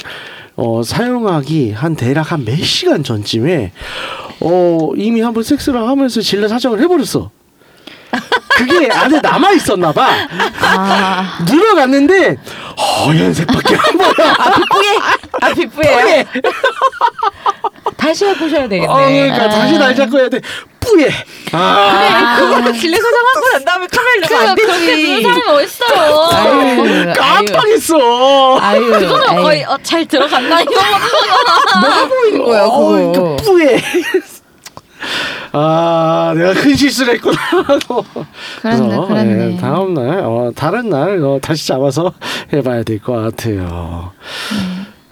어, 0.56 0.82
사용하기 0.82 1.72
한 1.72 1.96
대략 1.96 2.32
한 2.32 2.44
몇 2.44 2.56
시간 2.62 3.02
전쯤에 3.02 3.72
어, 4.40 4.90
이미 4.96 5.20
한번 5.22 5.42
섹스를 5.42 5.80
하면서 5.88 6.20
질러 6.20 6.48
사정을 6.48 6.80
해버렸어. 6.82 7.30
그게 8.56 8.90
안에 8.92 9.20
남아 9.20 9.52
있었나 9.52 9.92
봐. 9.92 10.10
아, 10.62 11.38
늘어갔는데 11.48 12.36
허연색밖에 13.06 13.76
안 13.76 13.98
보여. 13.98 14.12
아 15.40 15.54
빗부예요? 15.54 16.24
다시 17.96 18.24
해보셔야 18.26 18.68
되겠네. 18.68 18.86
어, 18.86 18.94
그러니까 18.96 19.48
다시 19.48 19.78
날 19.78 19.94
잡고 19.94 20.18
해야 20.18 20.28
돼. 20.28 20.40
뿌예. 20.80 21.10
아, 21.52 22.36
그거는 22.38 22.72
진례 22.74 22.96
소장하고 22.96 23.48
난 23.52 23.64
다음에 23.64 23.86
카메라 23.86 24.28
넣으면 24.28 24.48
안 24.48 24.54
그렇게 24.56 24.86
되지. 24.86 25.22
눈 25.22 25.22
사람이 25.22 25.42
어딨어요? 25.62 26.28
아유, 26.32 27.12
깜빡했어. 27.16 28.58
아유, 28.60 28.86
그거는 28.86 29.28
아유. 29.28 29.42
거의 29.42 29.64
어, 29.64 29.78
잘 29.82 30.06
들어갔나 30.06 30.60
이거 30.62 30.72
뭐가 31.80 32.08
보이는 32.08 32.44
거야 32.44 32.62
어, 32.64 32.78
그거. 32.88 33.36
그 33.38 33.44
뿌예. 33.44 33.82
아, 35.52 36.32
내가 36.36 36.52
큰 36.54 36.74
실수를 36.76 37.14
했구나. 37.14 37.36
하고. 37.66 38.04
그랬네, 38.62 38.86
그래서, 38.86 39.06
그랬네. 39.06 39.52
예, 39.54 39.56
다음 39.56 39.94
날, 39.94 40.20
어, 40.24 40.52
다른 40.54 40.88
날 40.90 41.22
어, 41.22 41.38
다시 41.40 41.66
잡아서 41.66 42.12
해봐야 42.52 42.82
될 42.82 43.00
것 43.00 43.12
같아요. 43.14 44.12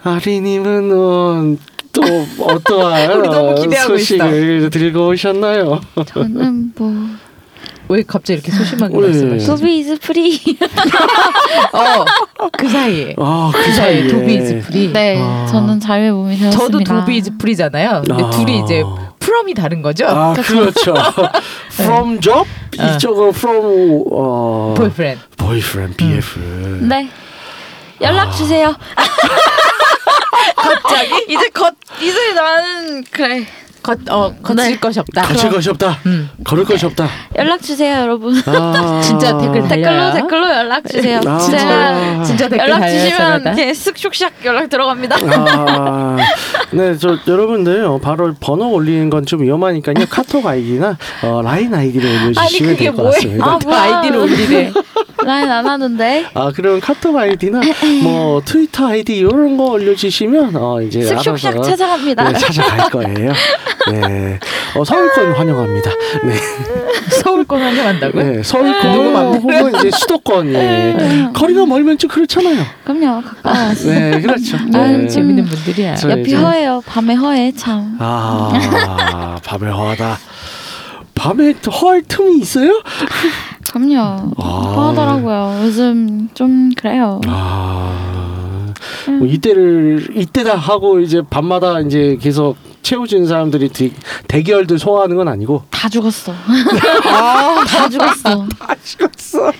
아리님은 0.04 0.90
어, 0.92 1.57
또 1.92 2.02
어떠한 2.45 3.12
우리 3.12 3.28
너무 3.28 3.54
기대하고 3.54 3.97
소식을 3.99 4.71
들고 4.71 5.09
오셨나요? 5.09 5.80
저는 6.07 6.73
뭐 6.76 6.92
왜 7.90 8.02
갑자기 8.07 8.35
이렇게 8.35 8.52
소심하게 8.52 8.95
왜? 8.99 9.07
말씀하시죠? 9.07 9.57
Dobby 9.57 9.79
is 9.79 9.99
free 10.00 10.38
어, 11.73 12.49
그 12.52 12.68
사이에. 12.68 13.14
아, 13.16 13.50
그그 13.50 13.73
사이에. 13.73 13.75
사이에 14.02 14.09
Dobby 14.09 14.35
is 14.35 14.61
free. 14.67 14.93
네 14.92 15.16
아. 15.18 15.47
저는 15.50 15.80
자유의 15.80 16.12
몸이 16.12 16.37
되었습니다 16.37 16.59
저도 16.66 16.80
Dobby 16.85 17.17
is 17.17 17.38
free잖아요. 17.38 18.03
근데 18.07 18.23
아. 18.25 18.28
둘이 18.30 18.59
이제 18.62 18.85
from이 19.29 19.53
다른 19.55 19.83
거죠. 19.83 20.07
아, 20.09 20.33
그렇죠. 20.41 20.95
from 21.73 22.19
job 22.21 22.49
어. 22.79 22.85
이쪽은 22.97 23.29
from 23.31 24.03
어, 24.11 24.75
boyfriend. 24.77 25.21
boyfriend, 25.37 25.97
BF. 25.97 26.39
네 26.89 27.09
연락 28.01 28.31
주세요 28.33 28.75
갑자기 30.57 31.27
이제 31.29 31.49
겉 31.51 31.75
이제 32.01 32.33
나는 32.33 33.05
그래 33.11 33.47
겉, 33.88 33.99
어, 34.11 34.35
거칠 34.42 34.73
네. 34.73 34.76
것이 34.78 35.00
없다. 35.00 35.23
거칠 35.23 35.49
것이 35.50 35.71
없다. 35.71 35.99
음. 36.04 36.28
걸을 36.45 36.64
것이 36.64 36.85
없다. 36.85 37.09
연락 37.37 37.62
주세요 37.62 38.00
여러분 38.02 38.35
아, 38.47 39.00
진짜 39.02 39.38
댓글 39.38 39.61
달- 39.62 39.68
댓글로 39.71 39.99
달려요? 39.99 40.12
댓글로 40.14 40.49
연락 40.50 40.87
주세요 40.88 41.21
아. 41.26 41.38
제가 41.38 42.23
진짜 42.23 42.49
댓글 42.50 42.68
연락 42.68 42.87
주시면. 42.87 43.40
이렇게 43.42 43.73
쓱슉샥 43.73 44.30
연락 44.45 44.68
들어갑니다 44.68 45.16
아, 45.23 46.16
네, 46.73 46.97
저 46.99 47.16
여러분들 47.26 47.85
어, 47.87 47.99
바로 47.99 48.35
번호 48.38 48.71
올리는 48.73 49.09
건 49.09 49.25
좀 49.25 49.42
위험하니까요. 49.42 50.07
카톡 50.11 50.47
아이디나 50.47 50.97
어, 51.23 51.40
라인 51.42 51.75
아이디를 51.75 52.09
올려주시면 52.26 52.76
될 52.76 52.92
것? 52.95 53.02
같습니다. 53.04 53.45
아, 53.45 53.59
또 53.59 53.75
아이디를 53.75 54.16
올리네. 54.18 54.73
라인 55.25 55.50
안 55.50 55.66
하는데 55.66 56.25
아, 56.35 56.52
그럼 56.54 56.80
카톡 56.80 57.16
아이디나 57.16 57.61
뭐 58.04 58.40
트위터 58.44 58.87
아이디 58.88 59.16
이런 59.16 59.57
거 59.57 59.64
올려주시면 59.72 60.57
어, 60.57 60.81
이제 60.83 61.01
쓱슉샥 61.01 61.62
찾아갑니다 61.62 62.31
네, 62.33 62.38
찾아갈 62.38 62.90
거예요. 62.90 63.33
네, 63.93 64.38
어, 64.77 64.85
서울권 64.85 65.33
환영합니다. 65.33 65.91
네, 66.25 66.35
서울권 67.23 67.61
환영한다고요? 67.61 68.23
네 68.25 68.43
서울권? 68.43 69.37
혹은 69.41 69.75
이제 69.77 69.91
수도권. 69.97 70.53
예. 70.55 71.29
거리가 71.33 71.64
멀면 71.67 71.97
좀 71.99 72.11
그렇잖아요. 72.11 72.62
그럼요 72.85 73.23
가까워 73.23 73.73
네, 73.75 74.21
그렇죠. 74.21 74.57
아유, 74.75 74.99
네. 74.99 75.09
재밌는 75.09 75.45
분들이야. 75.47 75.95
저- 75.95 76.11
옆이 76.11 76.35
허해요 76.35 76.83
밤에 76.87 77.14
허해 77.14 77.53
참 77.53 77.97
아, 77.99 79.38
밤에 79.45 79.71
허하다. 79.71 80.19
밤에 81.14 81.55
허할 81.83 82.03
틈이 82.03 82.38
있어요? 82.41 82.81
그럼요 83.73 84.33
아. 84.38 84.43
허하더라고요 84.43 85.61
요즘 85.64 86.29
좀 86.33 86.71
그래요 86.77 87.21
아, 87.27 88.73
뭐 89.07 89.27
이때를 89.27 90.09
이때다 90.14 90.55
하고 90.57 91.01
이제 91.01 91.21
밤마다 91.29 91.81
이제 91.81 92.17
계속 92.21 92.57
채워지는 92.88 93.27
사람들이 93.27 93.68
대, 93.68 93.90
대결들 94.29 94.79
소화하는 94.79 95.16
건 95.16 95.29
아니고 95.29 95.64
다 95.68 95.90
죽었어 95.90 96.33
다 97.05 97.88
죽었어 97.90 98.46
다 98.59 98.74
죽었어. 98.83 99.53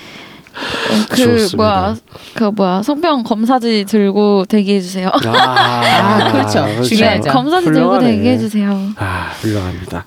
그 1.11 1.17
좋습니다. 1.17 1.57
뭐야 1.57 1.97
그 2.33 2.45
뭐야 2.45 2.83
성병 2.83 3.25
검사지 3.25 3.85
들고 3.87 4.47
대기해 4.49 4.81
주세요. 4.81 5.11
아, 5.13 6.33
그렇죠. 6.33 6.83
중요하죠. 6.83 7.31
검사지 7.31 7.67
들고 7.67 7.81
훌륭하네. 7.81 8.11
대기해 8.13 8.39
주세요. 8.39 8.81
아, 8.97 9.31
훌륭합니다. 9.43 10.07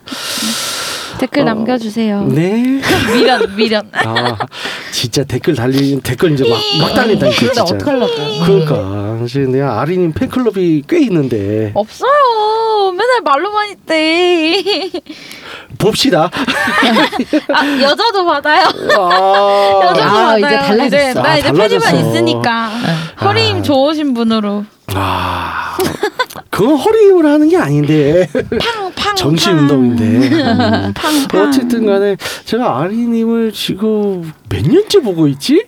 댓글 1.22 1.44
어, 1.44 1.46
남겨주세요. 1.46 2.24
네. 2.24 2.82
미련 3.14 3.56
미련. 3.56 3.88
아, 3.94 4.36
진짜 4.92 5.24
댓글 5.24 5.54
달리는 5.54 6.02
댓글 6.02 6.32
이제 6.32 6.44
막, 6.50 6.60
막 6.80 6.96
달린다 6.96 7.30
진짜. 7.30 7.62
어떡하려고. 7.62 8.12
그러니까 8.44 9.18
사실 9.20 9.52
내가 9.52 9.80
아리님 9.82 10.14
팬클럽이 10.14 10.84
꽤 10.90 11.00
있는데 11.02 11.72
없어요. 11.76 12.92
맨날 12.98 13.22
말로만 13.24 13.70
있대. 13.70 14.64
봅시다. 15.78 16.32
아 17.54 17.82
여자도 17.82 18.26
받아요. 18.26 18.66
아, 18.98 19.80
여자도 19.84 20.02
아, 20.02 20.26
받아요. 20.26 20.38
이제 20.38 20.58
달라졌어. 20.58 20.86
이제, 20.88 21.14
나 21.14 21.24
아, 21.30 21.38
이제 21.38 21.48
달라졌어. 21.48 21.92
표지만 21.92 22.10
있으니까 22.10 22.72
허리 23.22 23.50
힘 23.50 23.58
아. 23.60 23.62
좋으신 23.62 24.14
분으로 24.16 24.66
아, 24.96 25.78
그건 26.50 26.76
허리 26.78 27.06
힘을 27.08 27.26
하는 27.26 27.50
게 27.50 27.58
아닌데 27.58 28.28
팡팡 28.60 29.16
정신 29.16 29.58
운동인데. 29.58 30.04
음. 30.30 30.94
팡팡. 30.94 31.48
어쨌든 31.48 31.86
간에 31.86 32.18
제가 32.46 32.80
아리님을 32.80 33.52
지금 33.54 34.32
몇 34.50 34.62
년째 34.68 35.00
보고 35.02 35.28
있지? 35.28 35.66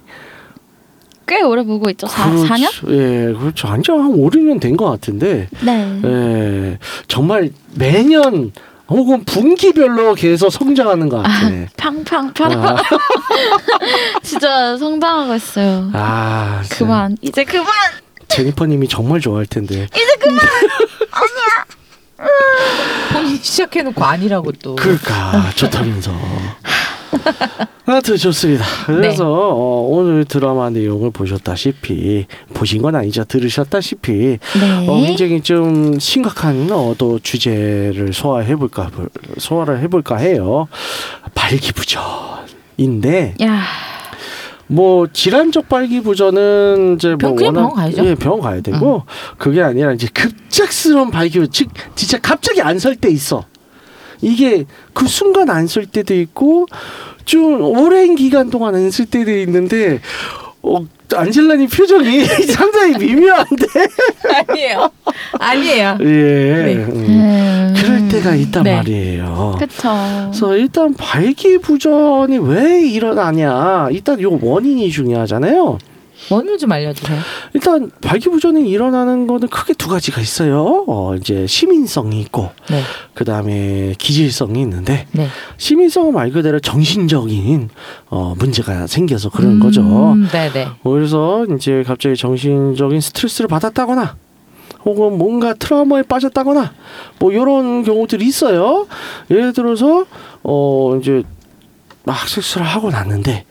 꽤 1.25 1.41
오래 1.41 1.63
보고 1.63 1.89
있죠. 1.91 2.05
4, 2.05 2.29
그렇죠. 2.31 2.47
4년? 2.53 2.69
예, 2.91 3.33
그렇죠. 3.33 3.67
한지 3.69 3.91
한 3.91 4.01
5, 4.11 4.29
6년 4.29 4.59
된 4.59 4.75
것 4.75 4.89
같은데, 4.89 5.47
네. 5.61 6.01
예, 6.03 6.77
정말 7.07 7.49
매년 7.75 8.51
혹은 8.89 9.23
분기별로 9.23 10.15
계속 10.15 10.49
성장하는 10.51 11.07
것 11.07 11.23
같아. 11.23 11.49
팡팡팡. 11.77 12.51
아, 12.51 12.75
진짜 14.21 14.75
성장하고 14.77 15.33
있어요. 15.35 15.89
아, 15.93 16.59
진짜 16.63 16.77
그만 16.77 17.17
이제 17.21 17.45
그만 17.45 17.65
제니퍼님이 18.33 18.87
정말 18.87 19.19
좋아할 19.19 19.45
텐데. 19.45 19.87
본인 23.11 23.37
시작해놓고 23.37 24.03
아니라고 24.03 24.51
또. 24.53 24.75
그러니까 24.75 25.51
좋다면서. 25.55 26.11
하여튼 27.85 28.17
좋습니다. 28.17 28.65
그래서 28.85 29.23
네. 29.23 29.29
어, 29.29 29.87
오늘 29.89 30.25
드라마 30.25 30.69
내용을 30.69 31.11
보셨다시피 31.11 32.25
보신 32.53 32.81
건 32.81 32.95
아니죠. 32.95 33.23
들으셨다시피 33.25 34.39
네. 34.59 34.87
어, 34.87 35.01
굉장히 35.01 35.41
좀 35.41 35.99
심각한 35.99 36.69
어, 36.71 36.95
또 36.97 37.19
주제를 37.19 38.13
소화해 38.13 38.55
볼까 38.55 38.89
소화를 39.37 39.79
해볼까 39.81 40.17
해요. 40.17 40.67
발기부전인데 41.35 43.35
야 43.43 43.61
뭐 44.67 45.07
질환적 45.11 45.67
발기부전은 45.69 46.95
이제 46.95 47.09
뭐 47.09 47.17
병- 47.17 47.35
그냥 47.35 47.55
워낙- 47.55 47.61
병원 47.69 47.75
가야죠. 47.75 48.05
예, 48.05 48.15
병원 48.15 48.41
가야 48.41 48.61
되고 48.61 49.03
그게 49.37 49.61
아니라 49.61 49.91
이제 49.93 50.07
급작스러운 50.13 51.11
발기부 51.11 51.49
즉 51.49 51.69
진짜 51.95 52.17
갑자기 52.19 52.61
안 52.61 52.77
설 52.77 52.95
때 52.95 53.09
있어. 53.09 53.45
이게 54.21 54.65
그 54.93 55.05
순간 55.07 55.49
안 55.49 55.67
쓸 55.67 55.85
때도 55.85 56.13
있고 56.15 56.65
좀 57.25 57.61
오랜 57.61 58.15
기간 58.15 58.49
동안 58.49 58.73
안 58.75 58.89
쓸 58.89 59.05
때도 59.05 59.31
있는데 59.39 59.99
어, 60.61 60.77
안젤라님 61.13 61.67
표정이 61.67 62.23
상당히 62.55 62.97
미묘한데 62.97 63.65
아니에요. 64.47 64.89
아니에요. 65.39 65.97
예 65.99 66.05
네. 66.05 66.75
음, 66.75 66.89
음. 66.89 66.95
그럴 66.95 67.52
때가 68.13 68.35
있단 68.35 68.63
네. 68.63 68.75
말이에요. 68.75 69.55
그쵸 69.59 69.89
그래서 70.27 70.55
일단 70.55 70.93
발기부전이 70.93 72.37
왜 72.39 72.87
일어나냐 72.87 73.89
일단 73.91 74.21
요 74.21 74.37
원인이 74.41 74.89
중요하잖아요. 74.91 75.79
원을 76.29 76.57
좀 76.57 76.71
알려주세요. 76.71 77.19
일단 77.53 77.91
발기부전이 78.01 78.69
일어나는 78.69 79.27
거는 79.27 79.49
크게 79.49 79.73
두 79.73 79.89
가지가 79.89 80.21
있어요. 80.21 80.85
어, 80.87 81.15
이제 81.15 81.45
시민성이 81.47 82.21
있고 82.21 82.51
네, 82.69 82.81
그 83.13 83.25
다음에 83.25 83.93
기질성이 83.97 84.61
있는데 84.61 85.05
네. 85.11 85.27
시민성은 85.57 86.13
말 86.13 86.31
그대로 86.31 86.59
정신적인 86.59 87.69
어, 88.09 88.35
문제가 88.37 88.87
생겨서 88.87 89.31
그런 89.31 89.59
거죠. 89.59 89.81
음, 89.81 90.29
네네. 90.31 90.67
그래서 90.83 91.45
이제 91.55 91.83
갑자기 91.85 92.15
정신적인 92.15 93.01
스트레스를 93.01 93.47
받았다거나 93.49 94.15
혹은 94.85 95.17
뭔가 95.17 95.53
트라우마에 95.53 96.03
빠졌다거나 96.03 96.73
뭐 97.19 97.31
이런 97.31 97.83
경우들이 97.83 98.25
있어요. 98.25 98.87
예를 99.31 99.53
들어서 99.53 100.05
어 100.43 100.97
이제 101.01 101.23
막 102.03 102.27
섹스를 102.27 102.65
하고 102.65 102.89
났는데 102.89 103.45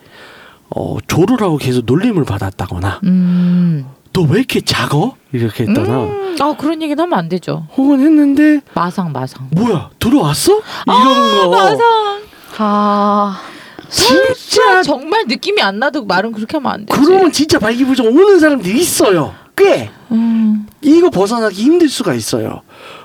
어 0.74 0.98
조르라고 1.06 1.56
계속 1.56 1.84
놀림을 1.86 2.24
받았다거나 2.24 3.00
음. 3.04 3.86
너왜 4.12 4.38
이렇게 4.38 4.60
작어? 4.60 5.16
이렇게 5.32 5.64
했다나 5.64 6.00
음. 6.04 6.36
아 6.40 6.54
그런 6.58 6.82
얘기는 6.82 7.02
하면 7.02 7.18
안 7.18 7.28
되죠. 7.28 7.66
혹은 7.76 8.00
했는데 8.00 8.60
마상 8.74 9.12
마상. 9.12 9.48
뭐야 9.52 9.90
들어왔어? 9.98 10.60
이런 10.86 11.50
거 11.50 11.50
마상. 11.50 12.20
아 12.58 13.40
진짜 13.88 14.82
정말 14.82 15.24
느낌이 15.26 15.62
안 15.62 15.78
나도 15.78 16.04
말은 16.04 16.32
그렇게 16.32 16.58
하면 16.58 16.72
안 16.72 16.86
되지. 16.86 17.00
그러면 17.00 17.32
진짜 17.32 17.58
발기부전 17.58 18.06
오는 18.06 18.38
사람들이 18.38 18.78
있어요. 18.80 19.34
꽤 19.56 19.90
음. 20.10 20.66
이거 20.80 21.10
벗어나기 21.10 21.62
힘들 21.62 21.88
수가 21.88 22.14
있어요. 22.14 22.62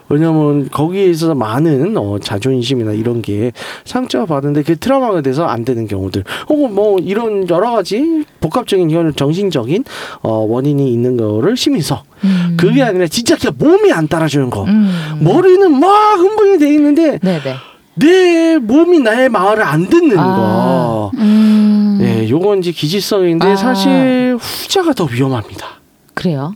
왜냐면 0.10 0.70
거기에 0.70 1.06
있어서 1.08 1.36
많은 1.36 1.98
어, 1.98 2.18
자존심이나 2.20 2.94
이런 2.94 3.22
게 3.22 3.52
상처가 3.84 4.26
받는데 4.26 4.64
그 4.64 4.78
트라우마가 4.78 5.22
돼서 5.22 5.46
안 5.46 5.66
되는 5.66 5.88
경우들 5.88 6.24
혹은 6.50 6.74
뭐 6.74 6.98
이런 7.00 7.50
여러 7.50 7.72
가지 7.72 8.24
복합적인 8.40 8.90
이런 8.90 9.14
정신적인 9.14 9.84
어, 10.22 10.46
원인이 10.48 10.92
있는 10.92 11.18
거를 11.18 11.58
심해서 11.58 12.04
음. 12.24 12.56
그게 12.58 12.84
아니라 12.84 13.08
진짜 13.08 13.36
그냥 13.36 13.56
몸이 13.58 13.92
안 13.92 14.08
따라주는 14.08 14.50
거 14.50 14.64
음. 14.64 15.20
머리는 15.20 15.78
막 15.78 16.18
흥분이 16.18 16.58
돼 16.60 16.74
있는데 16.74 17.20
네네. 17.20 17.56
내 17.96 18.58
몸이 18.60 19.00
나의 19.00 19.28
말을 19.30 19.64
안 19.64 19.88
듣는 19.88 20.18
아. 20.18 20.24
거 20.24 21.12
음. 21.16 22.00
예, 22.02 22.30
요건 22.30 22.60
이제 22.60 22.72
기질성인데 22.72 23.46
아. 23.46 23.56
사실 23.56 24.38
후자가 24.40 24.94
더 24.94 25.06
위험합니다. 25.06 25.77
그래요. 26.18 26.56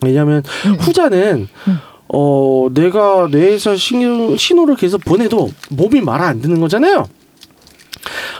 왜냐하면 0.00 0.42
음. 0.66 0.74
후자는 0.74 1.48
음. 1.68 1.78
어 2.08 2.68
내가 2.72 3.28
뇌에서 3.30 3.76
신경 3.76 4.36
신호를 4.36 4.76
계속 4.76 5.04
보내도 5.04 5.50
몸이 5.70 6.00
말안 6.00 6.40
듣는 6.40 6.60
거잖아요. 6.60 7.08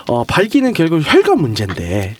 어 0.08 0.24
발기는 0.24 0.72
결국 0.72 1.00
혈관 1.04 1.40
문제인데 1.40 2.16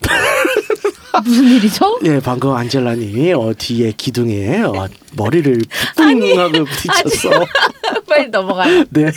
무슨 1.24 1.44
일이죠? 1.44 1.98
예 2.04 2.20
방금 2.20 2.52
안젤라님이 2.54 3.32
어 3.34 3.52
뒤에 3.56 3.92
기둥에 3.96 4.62
어, 4.62 4.86
머리를 5.16 5.60
뿡하고 5.96 6.64
부딪혔어. 6.64 7.30
빨리 8.08 8.28
넘어가요. 8.28 8.84
네. 8.90 9.10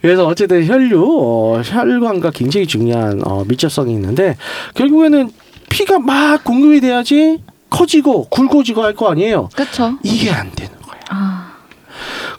그래서 0.00 0.26
어쨌든 0.26 0.64
혈류 0.66 1.04
어, 1.04 1.62
혈관과 1.64 2.30
굉장히 2.30 2.66
중요한 2.66 3.22
어, 3.24 3.44
밀접성이 3.44 3.94
있는데 3.94 4.36
결국에는 4.74 5.30
피가 5.68 5.98
막 5.98 6.44
공급이 6.44 6.80
돼야지 6.80 7.42
커지고 7.70 8.28
굵어지고 8.28 8.82
할 8.82 8.94
거 8.94 9.10
아니에요. 9.10 9.48
그쵸? 9.54 9.98
이게 10.02 10.30
안 10.30 10.50
되는 10.52 10.72
거야. 10.82 11.00
아 11.10 11.52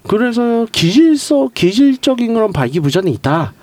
그래서 0.08 0.66
기질성 0.72 1.50
기질적인 1.54 2.34
그런 2.34 2.54
발기부전이 2.54 3.12
있다. 3.12 3.54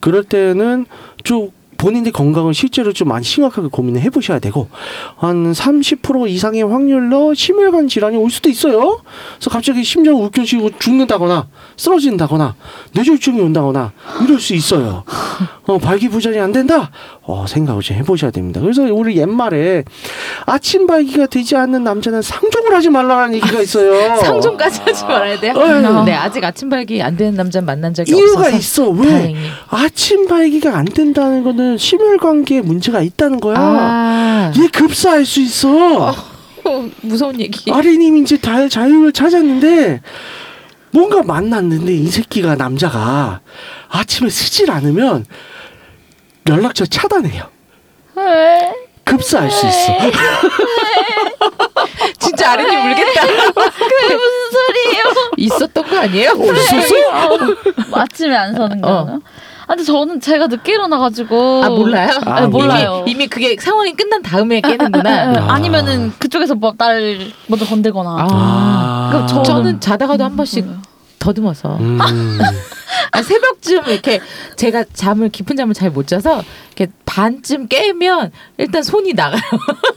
그럴 0.00 0.22
때는 0.24 0.86
좀 1.22 1.50
본인의 1.76 2.12
건강을 2.12 2.54
실제로 2.54 2.92
좀 2.92 3.08
많이 3.08 3.24
심각하게 3.24 3.68
고민을 3.68 4.00
해보셔야 4.02 4.38
되고 4.38 4.68
한 5.16 5.52
30% 5.52 6.28
이상의 6.28 6.62
확률로 6.62 7.34
심혈관 7.34 7.88
질환이 7.88 8.16
올 8.16 8.30
수도 8.30 8.48
있어요. 8.48 9.00
그래서 9.36 9.50
갑자기 9.50 9.84
심장 9.84 10.14
울겨지고 10.16 10.70
죽는다거나 10.78 11.46
쓰러진다거나 11.76 12.54
뇌졸중이 12.92 13.40
온다거나 13.40 13.92
이럴 14.24 14.40
수 14.40 14.54
있어요. 14.54 15.04
어, 15.66 15.78
발기부전이 15.78 16.38
안 16.38 16.52
된다. 16.52 16.90
어, 17.22 17.46
생각을 17.48 17.82
좀 17.82 17.96
해보셔야 17.96 18.30
됩니다. 18.30 18.60
그래서 18.60 18.82
우리 18.82 19.16
옛말에 19.16 19.84
아침 20.46 20.86
발기가 20.86 21.26
되지 21.26 21.56
않는 21.56 21.82
남자는 21.84 22.20
상종을 22.22 22.74
하지 22.74 22.90
말라는 22.90 23.34
얘기가 23.34 23.60
있어요. 23.62 24.16
상종까지 24.20 24.80
하지 24.84 25.04
말아야 25.04 25.40
돼요. 25.40 25.54
어. 25.56 26.04
네 26.04 26.12
아직 26.12 26.44
아침 26.44 26.68
발기 26.68 27.02
안 27.02 27.16
되는 27.16 27.34
남자 27.34 27.60
만난 27.60 27.94
적이 27.94 28.12
이유가 28.14 28.40
없어서 28.40 28.56
있어. 28.56 28.88
왜? 28.90 29.08
다행히. 29.08 29.36
아침 29.68 30.26
발기가 30.28 30.76
안 30.76 30.84
된다는 30.84 31.42
거는 31.44 31.63
심혈관계에 31.78 32.60
문제가 32.62 33.00
있다는 33.00 33.40
거야. 33.40 33.56
아 33.58 34.52
얘 34.56 34.68
급사할 34.68 35.24
수 35.24 35.40
있어. 35.40 36.10
어, 36.10 36.14
무서운 37.02 37.40
얘기. 37.40 37.70
아리님 37.72 38.16
이제 38.18 38.36
다 38.36 38.68
자유를 38.68 39.12
찾았는데 39.12 40.00
뭔가 40.90 41.22
만났는데 41.22 41.92
이 41.92 42.06
새끼가 42.06 42.54
남자가 42.54 43.40
아침에 43.88 44.30
쓰질 44.30 44.70
않으면 44.70 45.26
연락처 46.48 46.86
차단해요. 46.86 47.42
왜? 48.16 48.72
급사할 49.04 49.50
수 49.50 49.66
있어. 49.66 49.92
진짜 52.18 52.52
아린이 52.52 52.74
울겠다. 52.74 53.26
그게 53.26 54.14
무슨 54.14 54.50
소리예요? 54.50 55.04
있었던 55.36 55.84
거 55.84 55.98
아니에요? 55.98 56.30
어, 56.30 57.98
아침에 57.98 58.34
안 58.34 58.54
사는 58.54 58.82
어. 58.84 59.04
거는? 59.04 59.20
아 59.64 59.68
근데 59.68 59.82
저는 59.84 60.20
제가 60.20 60.46
늦게 60.48 60.72
일어나가지고 60.74 61.64
아 61.64 61.68
몰라요? 61.70 62.10
아, 62.26 62.40
네, 62.42 62.46
몰라요. 62.46 62.98
이미, 63.06 63.10
이미 63.12 63.26
그게 63.28 63.56
상황이 63.58 63.92
끝난 63.94 64.22
다음에 64.22 64.60
깨는구나. 64.60 65.32
네, 65.32 65.38
아. 65.38 65.54
아니면은 65.54 66.12
그쪽에서 66.18 66.54
뭐날 66.54 67.18
먼저 67.46 67.64
건들거나 67.64 68.26
아. 68.30 69.08
그럼 69.12 69.26
저- 69.26 69.42
저는 69.42 69.80
자다가도 69.80 70.22
한 70.24 70.36
번씩 70.36 70.66
더듬어서 71.18 71.76
음. 71.80 71.98
아, 73.12 73.22
새벽쯤 73.22 73.84
이렇게 73.86 74.20
제가 74.56 74.84
잠을 74.92 75.28
깊은 75.30 75.56
잠을 75.56 75.72
잘 75.72 75.90
못 75.90 76.06
자서 76.08 76.42
이렇게 76.76 76.92
반쯤 77.06 77.68
깨면 77.68 78.32
일단 78.58 78.82
손이 78.82 79.12
나가요. 79.14 79.40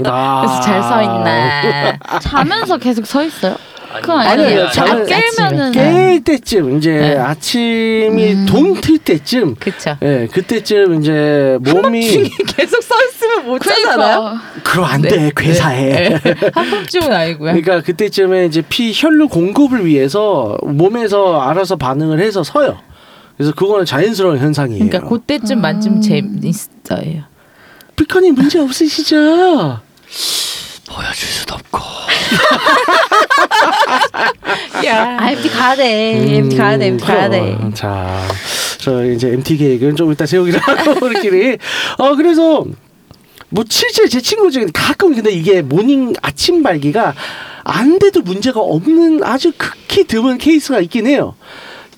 아. 0.06 0.42
그래서 0.42 0.62
잘 0.62 0.84
서 0.84 1.02
있나. 1.02 1.98
자면서 2.20 2.78
계속 2.78 3.06
서 3.06 3.24
있어요? 3.24 3.56
그건 4.02 4.20
아니요, 4.20 4.32
아니에요. 4.46 4.60
아니요. 4.62 4.72
잠을 4.72 4.92
안 4.92 5.06
깨면은 5.06 5.72
깰 5.72 6.24
때쯤 6.24 6.78
이제 6.78 6.92
네. 6.92 7.18
아침이 7.18 8.34
음. 8.34 8.46
동틀 8.48 8.98
때쯤 9.00 9.56
그쵸. 9.56 9.98
예, 10.02 10.28
그때쯤 10.32 11.02
이제 11.02 11.58
몸이 11.62 12.30
계속 12.56 12.82
서 12.84 12.96
있으면 13.04 13.46
못 13.46 13.60
자잖아요. 13.60 14.20
그러니까 14.20 14.62
그럼 14.64 14.86
안 14.86 15.02
네. 15.02 15.10
돼. 15.10 15.32
괴사해. 15.36 16.20
네. 16.20 16.20
한 16.54 16.70
번쯤은 16.70 17.12
아니고요. 17.12 17.54
그러니까 17.54 17.82
그때쯤에 17.82 18.46
이제 18.46 18.62
피 18.68 18.92
혈류 18.94 19.28
공급을 19.30 19.86
위해서 19.86 20.58
몸에서 20.64 21.42
알아서 21.42 21.76
반응을 21.76 22.20
해서 22.20 22.44
서요. 22.44 22.80
그래서 23.38 23.54
그거는 23.54 23.86
자연스러운 23.86 24.40
현상이에요. 24.40 24.88
그러니까 24.88 25.08
그때쯤 25.10 25.62
만쯤 25.62 25.94
음. 25.98 26.02
재밌어요. 26.02 27.24
피커님 27.96 28.36
문제 28.36 28.60
없으시죠? 28.60 29.80
보여줄 30.90 31.28
수도 31.30 31.56
없고. 31.56 31.80
야. 34.86 35.17
아 35.19 35.32
MT 35.32 35.50
가야 35.50 35.76
돼. 35.76 36.36
MT 36.38 36.58
가야 36.58 36.78
돼. 36.78 36.86
MT 36.88 37.06
가야 37.06 37.30
돼. 37.30 37.58
음. 37.60 37.71
자, 37.73 38.21
저 38.80 39.06
이제 39.06 39.30
MT 39.30 39.58
계획은 39.58 39.95
좀 39.95 40.12
이따 40.12 40.26
세우기로 40.26 40.60
하고 40.60 41.06
우리끼리. 41.06 41.58
어 41.97 42.15
그래서 42.15 42.65
뭐 43.50 43.63
실제 43.69 44.08
제 44.08 44.19
친구 44.21 44.52
중에 44.52 44.67
가끔 44.73 45.13
근데 45.15 45.32
이게 45.32 45.62
morning 45.62 46.13
아침 46.21 46.63
발기가 46.63 47.13
안 47.63 48.00
돼도 48.00 48.21
문제가 48.21 48.60
없는 48.62 49.23
아주 49.23 49.52
극히 49.58 50.04
드문 50.06 50.38
케이스가 50.38 50.80
있긴 50.82 51.08
해요. 51.08 51.36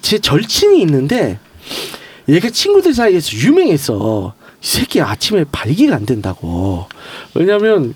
제 0.02 0.18
절친이 0.20 0.80
있는데 0.82 1.40
얘가 2.28 2.50
친구들 2.50 2.94
사이에서 2.94 3.38
유명했어. 3.38 4.34
이 4.62 4.66
새끼 4.68 5.02
아침에 5.02 5.46
발기가 5.52 5.96
안 5.96 6.06
된다고. 6.06 6.86
왜냐면 7.34 7.94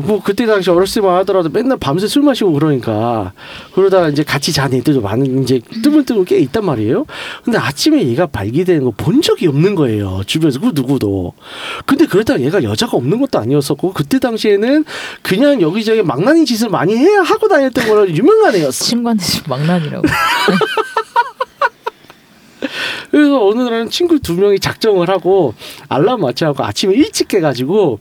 뭐 0.00 0.22
그때 0.22 0.46
당시 0.46 0.70
어렸을 0.70 1.02
때만 1.02 1.16
하더라도 1.18 1.48
맨날 1.48 1.76
밤새 1.78 2.06
술 2.06 2.22
마시고 2.22 2.52
그러니까 2.52 3.32
그러다가 3.74 4.08
이제 4.08 4.22
같이 4.22 4.52
잔 4.52 4.72
애들도 4.72 5.00
많은 5.00 5.42
이제 5.42 5.60
뜨문뜨문 5.82 6.24
꽤 6.24 6.38
있단 6.38 6.64
말이에요. 6.64 7.06
근데 7.44 7.58
아침에 7.58 8.06
얘가 8.06 8.26
발기되는 8.26 8.84
거 8.84 8.90
본 9.00 9.22
적이 9.22 9.46
없는 9.48 9.74
거예요. 9.76 10.20
주변에서 10.26 10.60
그 10.60 10.72
누구도. 10.74 11.32
근데 11.86 12.06
그렇다고 12.06 12.40
얘가 12.42 12.62
여자가 12.62 12.96
없는 12.96 13.20
것도 13.20 13.38
아니었었고 13.38 13.92
그때 13.92 14.18
당시에는 14.18 14.84
그냥 15.22 15.60
여기저기 15.62 16.02
망나니 16.02 16.44
짓을 16.44 16.68
많이 16.68 16.96
해 16.96 17.14
하고 17.14 17.48
다녔던 17.48 17.88
거로 17.88 18.08
유명한 18.10 18.54
애였어. 18.54 18.84
친구한테 18.84 19.24
막난이라고. 19.48 20.02
그래서 23.10 23.46
어느 23.46 23.62
날은 23.62 23.90
친구 23.90 24.18
두 24.20 24.34
명이 24.34 24.60
작정을 24.60 25.08
하고 25.10 25.54
알람 25.88 26.20
맞춰갖고 26.20 26.64
아침에 26.64 26.94
일찍 26.94 27.28
깨가지고 27.28 27.98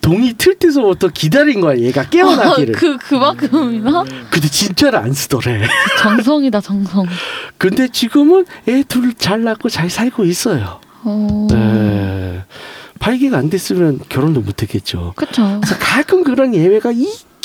동이 0.00 0.32
틀 0.38 0.54
때서부터 0.54 1.08
기다린 1.08 1.60
거야 1.60 1.76
얘가 1.78 2.04
깨어나기를. 2.08 2.74
그 2.74 2.96
그만큼이나 2.98 4.04
근데 4.30 4.48
진짜를 4.48 4.98
안 4.98 5.12
쓰더래. 5.12 5.66
정성이다 6.00 6.60
정성. 6.60 7.06
근데 7.58 7.88
지금은 7.88 8.46
애 8.68 8.82
둘 8.84 9.12
잘 9.14 9.42
낳고 9.42 9.68
잘 9.68 9.90
살고 9.90 10.24
있어요. 10.24 10.80
어. 11.02 11.46
네. 11.50 12.44
발기가 13.00 13.38
안 13.38 13.50
됐으면 13.50 14.00
결혼도 14.08 14.40
못했겠죠. 14.40 15.14
그래서 15.16 15.76
가끔 15.78 16.24
그런 16.24 16.54
예외가 16.54 16.92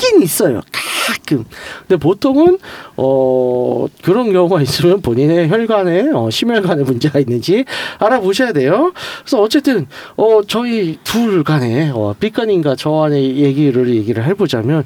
있긴 0.03 0.21
있어요. 0.21 0.61
가끔. 0.71 1.45
근데 1.87 1.97
보통은 1.97 2.59
어 2.97 3.85
그런 4.03 4.31
경우가 4.33 4.61
있으면 4.61 5.01
본인의 5.01 5.49
혈관에 5.49 6.09
어, 6.13 6.29
심혈관에 6.29 6.83
문제가 6.83 7.19
있는지 7.19 7.65
알아보셔야 7.99 8.51
돼요. 8.53 8.93
그래서 9.21 9.41
어쨌든 9.41 9.87
어 10.17 10.41
저희 10.47 10.97
둘 11.03 11.43
간에 11.43 11.91
어 11.93 12.13
삐까님과 12.19 12.75
저 12.75 13.03
안의 13.03 13.37
얘기를 13.37 13.93
얘기를 13.95 14.23
해보자면 14.25 14.83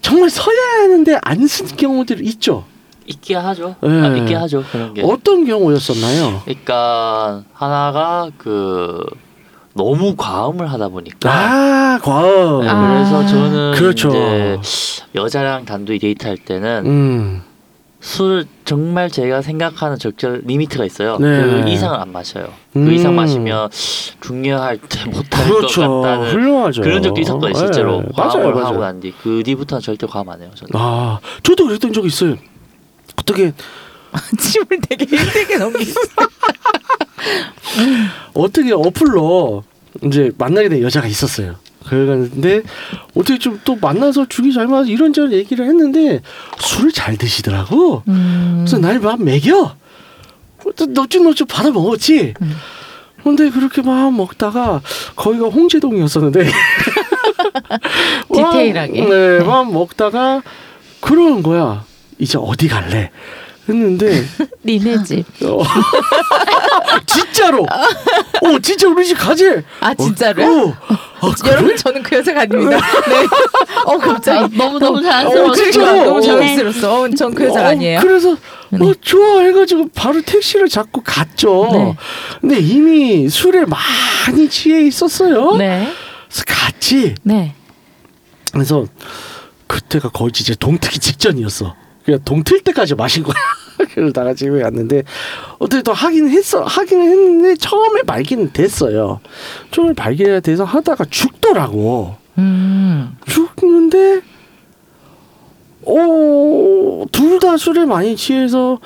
정말 0.00 0.30
서야 0.30 0.82
하는데 0.82 1.18
안 1.22 1.44
쓴 1.46 1.66
경우들 1.76 2.24
있죠. 2.28 2.64
있게 3.06 3.34
하죠. 3.34 3.76
네. 3.82 3.88
아, 4.00 4.16
있게 4.16 4.34
하죠. 4.34 4.64
그런 4.72 4.94
게. 4.94 5.02
어떤 5.02 5.44
경우였었나요? 5.44 6.40
그러니까 6.46 7.44
하나가 7.52 8.30
그 8.38 9.04
너무 9.74 10.14
과음을 10.16 10.70
하다 10.72 10.88
보니까 10.88 11.30
아 11.30 11.98
과음. 12.02 12.60
네, 12.62 12.68
아. 12.68 12.88
그래서 12.94 13.26
저는 13.26 13.72
그렇죠. 13.74 14.08
이제 14.08 14.58
여자랑 15.14 15.64
단둘이 15.64 15.98
데이트할 15.98 16.38
때는 16.38 16.86
음. 16.86 17.42
술 18.00 18.44
정말 18.66 19.10
제가 19.10 19.40
생각하는 19.40 19.98
적절 19.98 20.42
리미트가 20.44 20.84
있어요. 20.84 21.16
네. 21.18 21.26
그 21.42 21.68
이상은 21.68 21.98
안 21.98 22.12
마셔요. 22.12 22.48
음. 22.76 22.84
그 22.84 22.92
이상 22.92 23.16
마시면 23.16 23.70
중요할 24.20 24.76
때 24.78 25.06
못할 25.10 25.48
그렇죠. 25.48 25.80
것 25.88 26.00
같다는 26.02 26.30
훌륭하죠. 26.30 26.82
그런 26.82 27.02
적도 27.02 27.20
있었거든요. 27.20 27.54
실제로 27.58 28.02
네, 28.02 28.08
맞아요, 28.16 28.30
과음을 28.32 28.54
맞아요. 28.54 28.66
하고 28.66 28.80
난뒤 28.80 29.14
그 29.22 29.42
뒤부터는 29.44 29.80
절대 29.80 30.06
과음 30.06 30.28
안 30.28 30.40
해요. 30.42 30.50
저는. 30.54 30.70
아, 30.74 31.18
저도 31.42 31.66
그랬던 31.66 31.92
적 31.94 32.04
있어요. 32.04 32.36
어떻게 33.16 33.52
침을 34.38 34.66
되게 34.88 35.04
힘들게 35.04 35.58
넘기고. 35.58 36.00
어떻게 38.34 38.72
어플로 38.72 39.64
이제 40.04 40.30
만나게 40.38 40.68
된 40.68 40.82
여자가 40.82 41.06
있었어요. 41.06 41.56
그런데 41.86 42.62
어떻게 43.14 43.38
좀 43.38 43.60
또 43.64 43.76
만나서 43.76 44.26
죽이 44.28 44.52
잘 44.52 44.66
맞아 44.66 44.88
이런저런 44.88 45.32
얘기를 45.32 45.66
했는데 45.66 46.20
술을 46.58 46.92
잘 46.92 47.16
드시더라고. 47.16 48.02
음. 48.08 48.64
그래서 48.66 48.78
날막 48.78 49.22
먹여. 49.22 49.76
넙죽넙죽 50.64 51.48
받아 51.48 51.70
먹었지. 51.70 52.34
음. 52.40 52.56
근데 53.22 53.50
그렇게 53.50 53.82
막 53.82 54.12
먹다가 54.14 54.82
거기가 55.16 55.48
홍제동이었었는데 55.48 56.46
디테일하게. 58.32 59.00
막, 59.02 59.10
네, 59.10 59.38
막 59.40 59.72
먹다가 59.72 60.42
그러는 61.00 61.42
거야. 61.42 61.84
이제 62.18 62.38
어디 62.40 62.68
갈래? 62.68 63.10
했는데 63.68 64.24
니네 64.64 65.02
집. 65.04 65.24
어. 65.42 65.62
진짜로. 67.06 67.64
어, 67.64 68.58
진짜 68.62 68.88
우리 68.88 69.06
집 69.06 69.14
가지. 69.14 69.44
아 69.80 69.94
진짜로요? 69.94 70.68
어. 70.68 70.74
아, 71.20 71.34
그래? 71.40 71.52
여러분 71.52 71.76
저는 71.76 72.02
그 72.02 72.16
여자가 72.16 72.42
아닙니다. 72.42 72.76
네. 73.08 73.26
어 73.86 73.98
갑자기 73.98 74.56
너무 74.56 74.78
너무 74.78 74.98
어, 74.98 75.02
자연스러워. 75.02 75.54
진짜로? 75.54 76.04
너무 76.04 76.18
어. 76.18 76.20
자연스러웠어. 76.20 77.02
어, 77.02 77.08
전그 77.08 77.44
여자가 77.44 77.68
어, 77.68 77.70
아니에요. 77.70 78.00
그래서 78.00 78.36
네. 78.70 78.84
어, 78.84 78.94
좋아 79.00 79.40
해가지고 79.40 79.88
바로 79.94 80.20
택시를 80.22 80.68
잡고 80.68 81.02
갔죠. 81.02 81.70
네. 81.72 81.96
근데 82.40 82.58
이미 82.58 83.28
술에 83.28 83.64
많이 83.64 84.48
취해 84.48 84.82
있었어요. 84.86 85.56
네. 85.56 85.90
그래서 86.28 86.44
갔지. 86.46 87.14
네. 87.22 87.54
그래서 88.52 88.86
그때가 89.66 90.10
거의 90.10 90.32
진짜 90.32 90.54
동트기 90.58 90.98
직전이었어. 90.98 91.74
그냥 92.04 92.20
동틀 92.24 92.60
때까지 92.60 92.94
마신 92.94 93.22
거야. 93.22 93.34
그러다가 93.94 94.34
집에 94.34 94.60
갔는데 94.60 95.02
어떻게 95.58 95.82
또 95.82 95.92
하긴 95.92 96.28
했어. 96.28 96.62
하기는 96.62 97.02
했는데 97.02 97.56
처음에 97.56 98.02
발기는 98.02 98.52
됐어요. 98.52 99.20
처음에 99.70 99.92
발기가 99.94 100.40
돼서 100.40 100.64
하다가 100.64 101.06
죽더라고. 101.10 102.16
음. 102.38 103.16
죽는데 103.26 104.20
어, 105.86 107.04
둘 107.12 107.38
다 107.40 107.56
술에 107.56 107.84
많이 107.84 108.16
취해서 108.16 108.78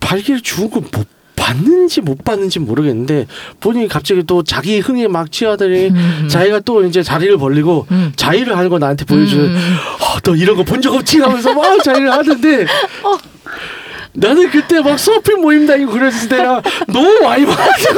발기를 0.00 0.40
죽은 0.42 0.68
건못 0.90 1.06
봤는지 1.52 2.00
못 2.00 2.24
봤는지 2.24 2.58
모르겠는데 2.58 3.26
본인이 3.60 3.88
갑자기 3.88 4.22
또 4.24 4.42
자기 4.42 4.78
흥에 4.80 5.08
막 5.08 5.30
취하더니 5.30 5.88
음. 5.88 6.28
자기가 6.30 6.60
또 6.60 6.84
이제 6.84 7.02
자리를 7.02 7.36
벌리고 7.38 7.86
음. 7.90 8.12
자위를 8.16 8.56
하는 8.56 8.70
거 8.70 8.78
나한테 8.78 9.04
보여주는 9.04 9.44
음. 9.44 9.76
어, 10.00 10.20
너 10.22 10.34
이런 10.34 10.56
거 10.56 10.62
본 10.64 10.80
적 10.80 10.94
없지 10.94 11.20
하면서 11.20 11.54
막 11.54 11.82
자위를 11.82 12.10
하는데 12.10 12.66
어. 13.04 13.18
나는 14.14 14.50
그때 14.50 14.80
막 14.82 14.98
서핑 14.98 15.40
모임 15.40 15.66
다니고 15.66 15.90
그랬을 15.92 16.28
때랑 16.28 16.60
너무 16.88 17.20
많이 17.22 17.46
봐가지고 17.46 17.94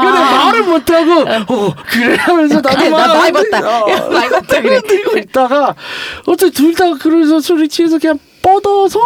근데 0.00 0.20
말을 0.20 0.62
못하고 0.64 1.12
어 1.52 1.74
그래 1.88 2.16
하면서 2.16 2.54
나도 2.60 2.70
아. 2.86 2.90
막나 2.90 3.14
많이 3.14 3.32
봤다. 3.32 3.58
어, 3.84 3.90
야, 3.90 4.08
많이 4.08 4.28
봤다, 4.30 4.60
그래. 4.60 4.80
들고 4.82 5.18
있다가 5.18 5.74
어떻게 6.26 6.50
둘 6.50 6.74
다 6.74 6.94
그러면서 6.94 7.40
술이 7.40 7.68
취해서 7.68 7.98
그냥 7.98 8.18
뻗어서 8.40 9.00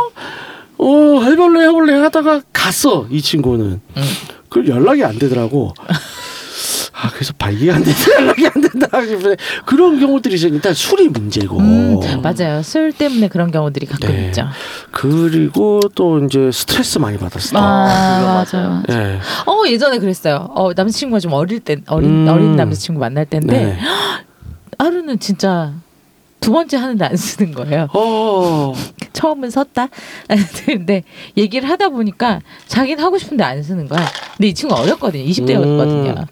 어 0.79 1.23
해볼래 1.23 1.65
해볼래 1.67 1.95
하다가 1.95 2.43
갔어 2.53 3.07
이 3.11 3.21
친구는 3.23 3.81
음. 3.97 4.03
그 4.49 4.67
연락이 4.67 5.05
안 5.05 5.19
되더라고. 5.19 5.75
아 6.99 7.11
그래서 7.11 7.35
발기가 7.37 7.75
안 7.75 7.85
돼서 7.85 8.11
연락이 8.15 8.47
안 8.47 8.53
된다 8.55 8.89
싶은데 9.03 9.37
그런 9.67 10.01
경우들이 10.01 10.35
있어요. 10.35 10.55
일단 10.55 10.73
술이 10.73 11.09
문제고 11.11 11.59
음, 11.59 12.01
맞아요. 12.23 12.62
술 12.62 12.91
때문에 12.91 13.29
그런 13.29 13.51
경우들이 13.51 13.85
가끔 13.85 14.09
네. 14.09 14.27
있죠. 14.27 14.47
그리고 14.93 15.81
또 15.95 16.25
이제 16.25 16.51
스트레스 16.51 16.99
많이 16.99 17.19
받았어. 17.19 17.59
아 17.59 18.45
그거 18.47 18.61
맞아요. 18.62 18.83
예. 18.91 19.19
어 19.47 19.69
예전에 19.69 19.99
그랬어요. 19.99 20.49
어 20.55 20.73
남자친구가 20.75 21.21
좀 21.21 21.35
어릴 21.35 21.61
때 21.61 21.77
어린 21.87 22.27
음. 22.27 22.29
어린 22.33 22.57
남자친구 22.57 22.99
만날 22.99 23.27
때인데 23.27 23.53
네. 23.65 23.79
하루는 24.79 25.19
진짜 25.19 25.75
두 26.46 26.52
번째 26.52 26.76
하는데 26.76 27.04
안 27.04 27.16
쓰는 27.16 27.52
거예요. 27.54 27.88
어. 27.92 28.72
처음은 29.12 29.50
섰다. 29.50 29.88
근데 30.64 31.02
얘기를 31.37 31.68
하다 31.68 31.88
보니까 31.88 32.38
자기는 32.68 33.02
하고 33.02 33.18
싶은데 33.18 33.42
안 33.42 33.64
쓰는 33.64 33.88
거야. 33.88 34.06
근데 34.37 34.46
이 34.46 34.54
친구 34.54 34.76
어렸거든요. 34.76 35.24
20대였거든요. 35.24 36.18
음. 36.20 36.24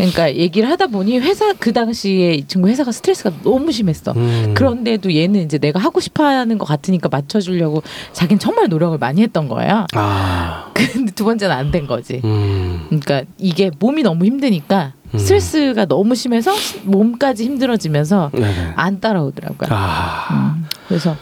그러니까 0.00 0.34
얘기를 0.34 0.68
하다 0.68 0.86
보니 0.88 1.18
회사 1.18 1.52
그 1.54 1.72
당시에 1.72 2.34
이 2.34 2.44
친구 2.46 2.68
회사가 2.68 2.92
스트레스가 2.92 3.30
너무 3.42 3.70
심했어. 3.72 4.12
음. 4.16 4.54
그런데도 4.54 5.14
얘는 5.14 5.42
이제 5.44 5.58
내가 5.58 5.78
하고 5.78 6.00
싶어 6.00 6.24
하는 6.24 6.58
것 6.58 6.64
같으니까 6.64 7.08
맞춰주려고 7.10 7.82
자기는 8.12 8.38
정말 8.38 8.68
노력을 8.68 8.96
많이 8.98 9.22
했던 9.22 9.48
거야. 9.48 9.86
아. 9.94 10.70
근데 10.74 11.12
두 11.12 11.24
번째는 11.24 11.54
안 11.54 11.70
된 11.70 11.86
거지. 11.86 12.20
음. 12.24 12.86
그러니까 12.88 13.22
이게 13.38 13.70
몸이 13.78 14.02
너무 14.02 14.24
힘드니까 14.24 14.94
음. 15.14 15.18
스트레스가 15.18 15.84
너무 15.86 16.14
심해서 16.14 16.52
몸까지 16.84 17.44
힘들어지면서 17.44 18.30
네네. 18.32 18.72
안 18.76 19.00
따라오더라고요. 19.00 19.68
아. 19.70 20.56
음, 20.56 20.64
그래서 20.88 21.16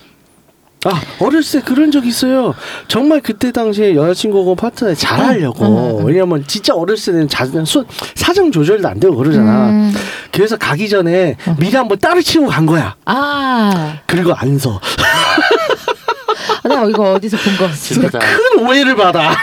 아 0.85 1.01
어렸을 1.19 1.61
때 1.61 1.67
그런 1.67 1.91
적 1.91 2.07
있어요. 2.07 2.55
정말 2.87 3.21
그때 3.21 3.51
당시에 3.51 3.97
여자친구고 3.97 4.55
파트너 4.55 4.95
잘하려고 4.95 5.64
응, 5.64 5.77
응, 5.77 5.99
응. 6.01 6.07
왜냐면 6.07 6.45
진짜 6.47 6.75
어렸을 6.75 7.14
때는 7.14 7.29
자, 7.29 7.45
수, 7.64 7.85
사정 8.14 8.53
조절도 8.53 8.87
안 8.87 9.01
되고 9.01 9.17
그러잖아. 9.17 9.71
음, 9.71 9.93
그래서 10.31 10.57
가기 10.57 10.88
전에 10.88 11.37
어. 11.47 11.57
미리 11.59 11.77
한번 11.77 11.99
따로 11.99 12.23
치고 12.23 12.47
간 12.47 12.64
거야. 12.67 12.95
아, 13.07 13.99
그리고 14.07 14.33
안 14.35 14.59
서. 14.59 14.81
나 16.62 16.85
이거 16.85 17.14
어디서 17.14 17.37
본거 17.38 17.67
같아. 18.11 18.19
큰 18.19 18.67
오해를 18.67 18.95
받아. 18.95 19.35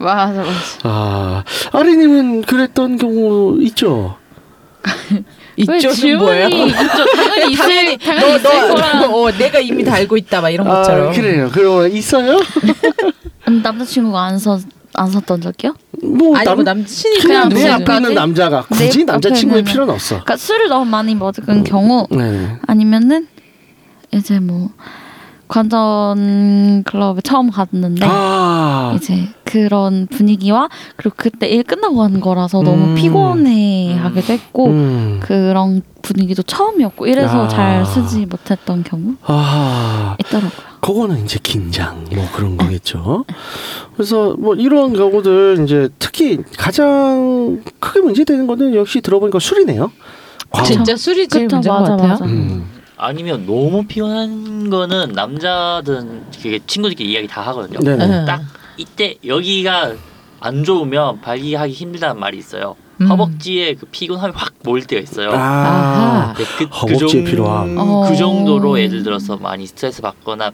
맞아 0.00 0.32
맞아. 0.32 0.50
아 0.82 1.44
아리님은 1.72 2.42
그랬던 2.42 2.98
경우 2.98 3.56
있죠. 3.62 4.16
왜 5.68 5.78
이쪽은 5.78 6.18
뭐예요? 6.18 6.48
있죠? 6.48 6.76
당연히 6.76 7.52
있을 7.52 7.98
당연히 7.98 8.36
있을 8.36 8.42
너, 8.42 8.74
거라. 8.74 9.00
너, 9.00 9.22
어, 9.22 9.30
내가 9.32 9.58
이미 9.58 9.84
다 9.84 9.94
알고 9.94 10.16
있다, 10.16 10.40
막 10.40 10.50
이런 10.50 10.66
것처럼. 10.68 11.08
아 11.08 11.12
그래요. 11.12 11.50
그럼 11.52 11.90
있어요? 11.90 12.38
음, 13.48 13.62
남자친구가 13.62 14.22
안서안 14.22 14.60
섰던 15.12 15.40
적이요? 15.40 15.74
뭐 16.02 16.36
아니, 16.36 16.46
뭐 16.54 16.62
남친이 16.62 17.20
그냥 17.20 17.48
그냥 17.48 17.78
내. 17.78 17.84
앞에 17.84 17.96
있는 17.96 18.14
남자가 18.14 18.62
굳이 18.68 18.98
내 18.98 19.04
남자친구의 19.04 19.62
앞에는- 19.62 19.66
필요는 19.66 19.94
없어. 19.94 20.16
그러니까 20.16 20.36
술을 20.36 20.68
너무 20.68 20.84
많이 20.84 21.14
먹은 21.14 21.64
경우 21.64 22.06
네. 22.10 22.56
아니면은 22.66 23.26
이제 24.12 24.38
뭐 24.40 24.70
관전 25.48 26.82
클럽에 26.84 27.20
처음 27.22 27.50
갔는데 27.50 28.06
아. 28.08 28.92
이제 28.96 29.28
그런 29.44 30.06
분위기와 30.08 30.68
그리고 30.96 31.14
그때 31.16 31.48
일 31.48 31.62
끝나고 31.62 31.96
간 31.96 32.20
거라서 32.20 32.62
너무 32.62 32.88
음. 32.90 32.94
피곤해하기도 32.94 34.32
했고 34.32 34.66
음. 34.66 35.20
그런 35.22 35.82
분위기도 36.02 36.42
처음이었고 36.42 37.06
이래서 37.06 37.44
아. 37.44 37.48
잘 37.48 37.86
쓰지 37.86 38.26
못했던 38.26 38.82
경우 38.82 39.14
아. 39.24 40.16
있더라고요. 40.20 40.66
그거는 40.80 41.24
이제 41.24 41.38
긴장 41.42 42.04
뭐 42.14 42.24
그런 42.34 42.56
거겠죠. 42.56 43.24
그래서 43.94 44.36
뭐 44.38 44.54
이런 44.54 44.92
경우들 44.92 45.62
이제 45.64 45.88
특히 45.98 46.38
가장 46.56 47.62
크게 47.80 48.00
문제되는 48.00 48.46
거는 48.46 48.74
역시 48.74 49.00
들어보니까 49.00 49.38
술이네요. 49.38 49.90
과음. 50.50 50.64
진짜 50.64 50.96
술이 50.96 51.28
제일 51.28 51.48
문제인 51.48 51.74
것 51.74 51.82
같아요. 51.82 52.08
맞아. 52.08 52.24
음. 52.24 52.75
아니면 52.96 53.46
너무 53.46 53.86
피곤한 53.86 54.70
거는 54.70 55.12
남자든 55.12 56.24
그게 56.42 56.60
친구들끼리 56.66 57.12
이야기 57.12 57.26
다 57.26 57.42
하거든요. 57.42 57.78
네네. 57.80 58.04
응. 58.04 58.24
딱 58.24 58.42
이때 58.76 59.16
여기가 59.24 59.94
안 60.40 60.64
좋으면 60.64 61.20
발기하기 61.20 61.72
힘들다는 61.72 62.18
말이 62.20 62.38
있어요. 62.38 62.76
음. 63.00 63.08
허벅지에 63.08 63.74
그 63.74 63.86
피곤함이 63.86 64.32
확 64.34 64.54
모일 64.62 64.86
때가 64.86 65.02
있어요. 65.02 65.30
아하. 65.30 66.34
네, 66.36 66.44
그, 66.58 66.64
허벅지에 66.64 67.22
그 67.22 67.30
필요함. 67.30 67.76
어. 67.78 68.08
그 68.08 68.16
정도로 68.16 68.80
예를 68.80 69.02
들어서 69.02 69.36
많이 69.36 69.66
스트레스 69.66 70.00
받거나 70.00 70.52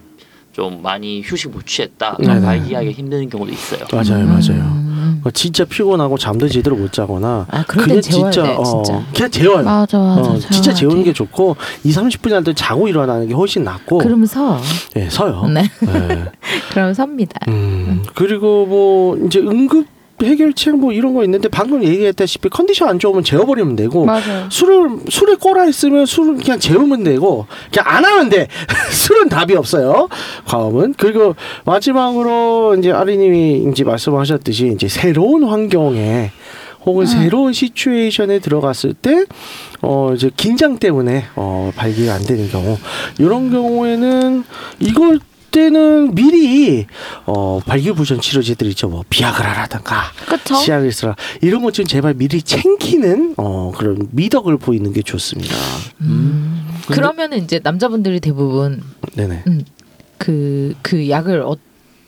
좀 0.53 0.83
많이 0.83 1.23
휴식 1.23 1.51
못 1.51 1.67
취했다 1.67 2.19
네네. 2.21 2.41
발기하기 2.43 2.91
힘든 2.93 3.29
경우도 3.29 3.51
있어요. 3.53 3.87
맞아요, 3.91 4.27
맞아요. 4.27 4.61
음. 4.61 5.23
어, 5.25 5.31
진짜 5.31 5.65
피곤하고 5.65 6.19
잠도 6.19 6.47
제대로 6.49 6.77
못 6.77 6.93
자거나 6.93 7.47
아, 7.49 7.65
땐 7.89 8.03
재워야 8.03 8.31
돼, 8.31 8.41
진짜. 8.41 8.55
어, 8.59 9.05
그냥 9.15 9.31
재워요. 9.31 9.65
맞아 9.65 9.99
맞아. 9.99 10.31
어, 10.31 10.39
진짜 10.39 10.63
재워야 10.63 10.75
재우는 10.75 10.97
돼. 10.99 11.05
게 11.05 11.13
좋고 11.15 11.57
2, 11.85 11.91
30분이라도 11.91 12.55
자고 12.55 12.87
일어나는 12.87 13.29
게 13.29 13.35
훨씬 13.35 13.65
낫고 13.65 13.99
그러면서 13.99 14.61
예, 14.97 15.09
서요. 15.09 15.47
네. 15.47 15.63
예. 15.89 16.25
그럼 16.73 16.93
섭니다. 16.93 17.41
음, 17.49 18.05
그리고 18.15 18.67
뭐 18.67 19.17
이제 19.27 19.39
응급 19.39 19.87
해결책 20.27 20.77
뭐 20.79 20.93
이런 20.93 21.15
거 21.15 21.25
있는데 21.25 21.49
방금 21.49 21.83
얘기했다시피 21.85 22.49
컨디션 22.49 22.89
안 22.89 22.99
좋으면 22.99 23.25
재워버리면 23.25 23.77
되고 23.77 24.05
맞아요. 24.05 24.49
술을 24.51 24.91
술에 25.09 25.35
꼬라 25.37 25.67
있으면 25.67 26.07
술은 26.07 26.39
그냥 26.39 26.59
재우면 26.59 27.05
되고 27.05 27.47
그냥 27.73 27.85
안 27.97 28.05
하면 28.05 28.29
돼. 28.29 28.49
술은 28.91 29.29
답이 29.29 29.55
없어요. 29.57 30.09
과음은. 30.47 30.95
그리고 30.99 31.35
마지막으로 31.65 32.77
이제 32.79 32.91
아리님이 32.93 33.67
이제 33.71 33.85
말씀하셨듯이 33.85 34.73
이제 34.75 34.89
새로운 34.89 35.45
환경에 35.45 36.31
혹은 36.85 37.07
새로운 37.07 37.53
시츄에이션에 37.53 38.41
들어갔을 38.41 38.93
때 38.95 39.25
어 39.85 40.13
이제 40.15 40.31
긴장 40.37 40.79
때문에 40.79 41.25
어 41.35 41.73
발기가 41.75 42.15
안 42.15 42.23
되는 42.25 42.49
경우. 42.51 42.79
이런 43.19 43.51
경우에는 43.51 44.45
이걸 44.79 45.19
때는 45.53 46.15
미리 46.17 46.87
어 47.27 47.61
발기부전 47.65 48.21
치료제들 48.21 48.67
있죠 48.69 48.89
뭐 48.89 49.05
비아그라라든가 49.09 50.03
그쵸? 50.27 50.57
시아리스라 50.57 51.15
이런 51.41 51.63
것 51.63 51.73
좀 51.73 51.87
제발 51.87 52.15
미리 52.15 52.43
챙기는 52.43 53.35
어 53.37 53.73
그런 53.77 54.09
미덕을 54.11 54.57
보이는 54.59 54.93
게 54.93 55.01
좋습니다. 55.03 55.55
음. 56.01 56.67
그러면은 56.89 57.39
이제 57.45 57.61
남자분들이 57.63 58.19
대부분 58.21 58.83
네네. 59.15 59.45
그그 60.19 61.09
약을 61.09 61.43
어, 61.43 61.57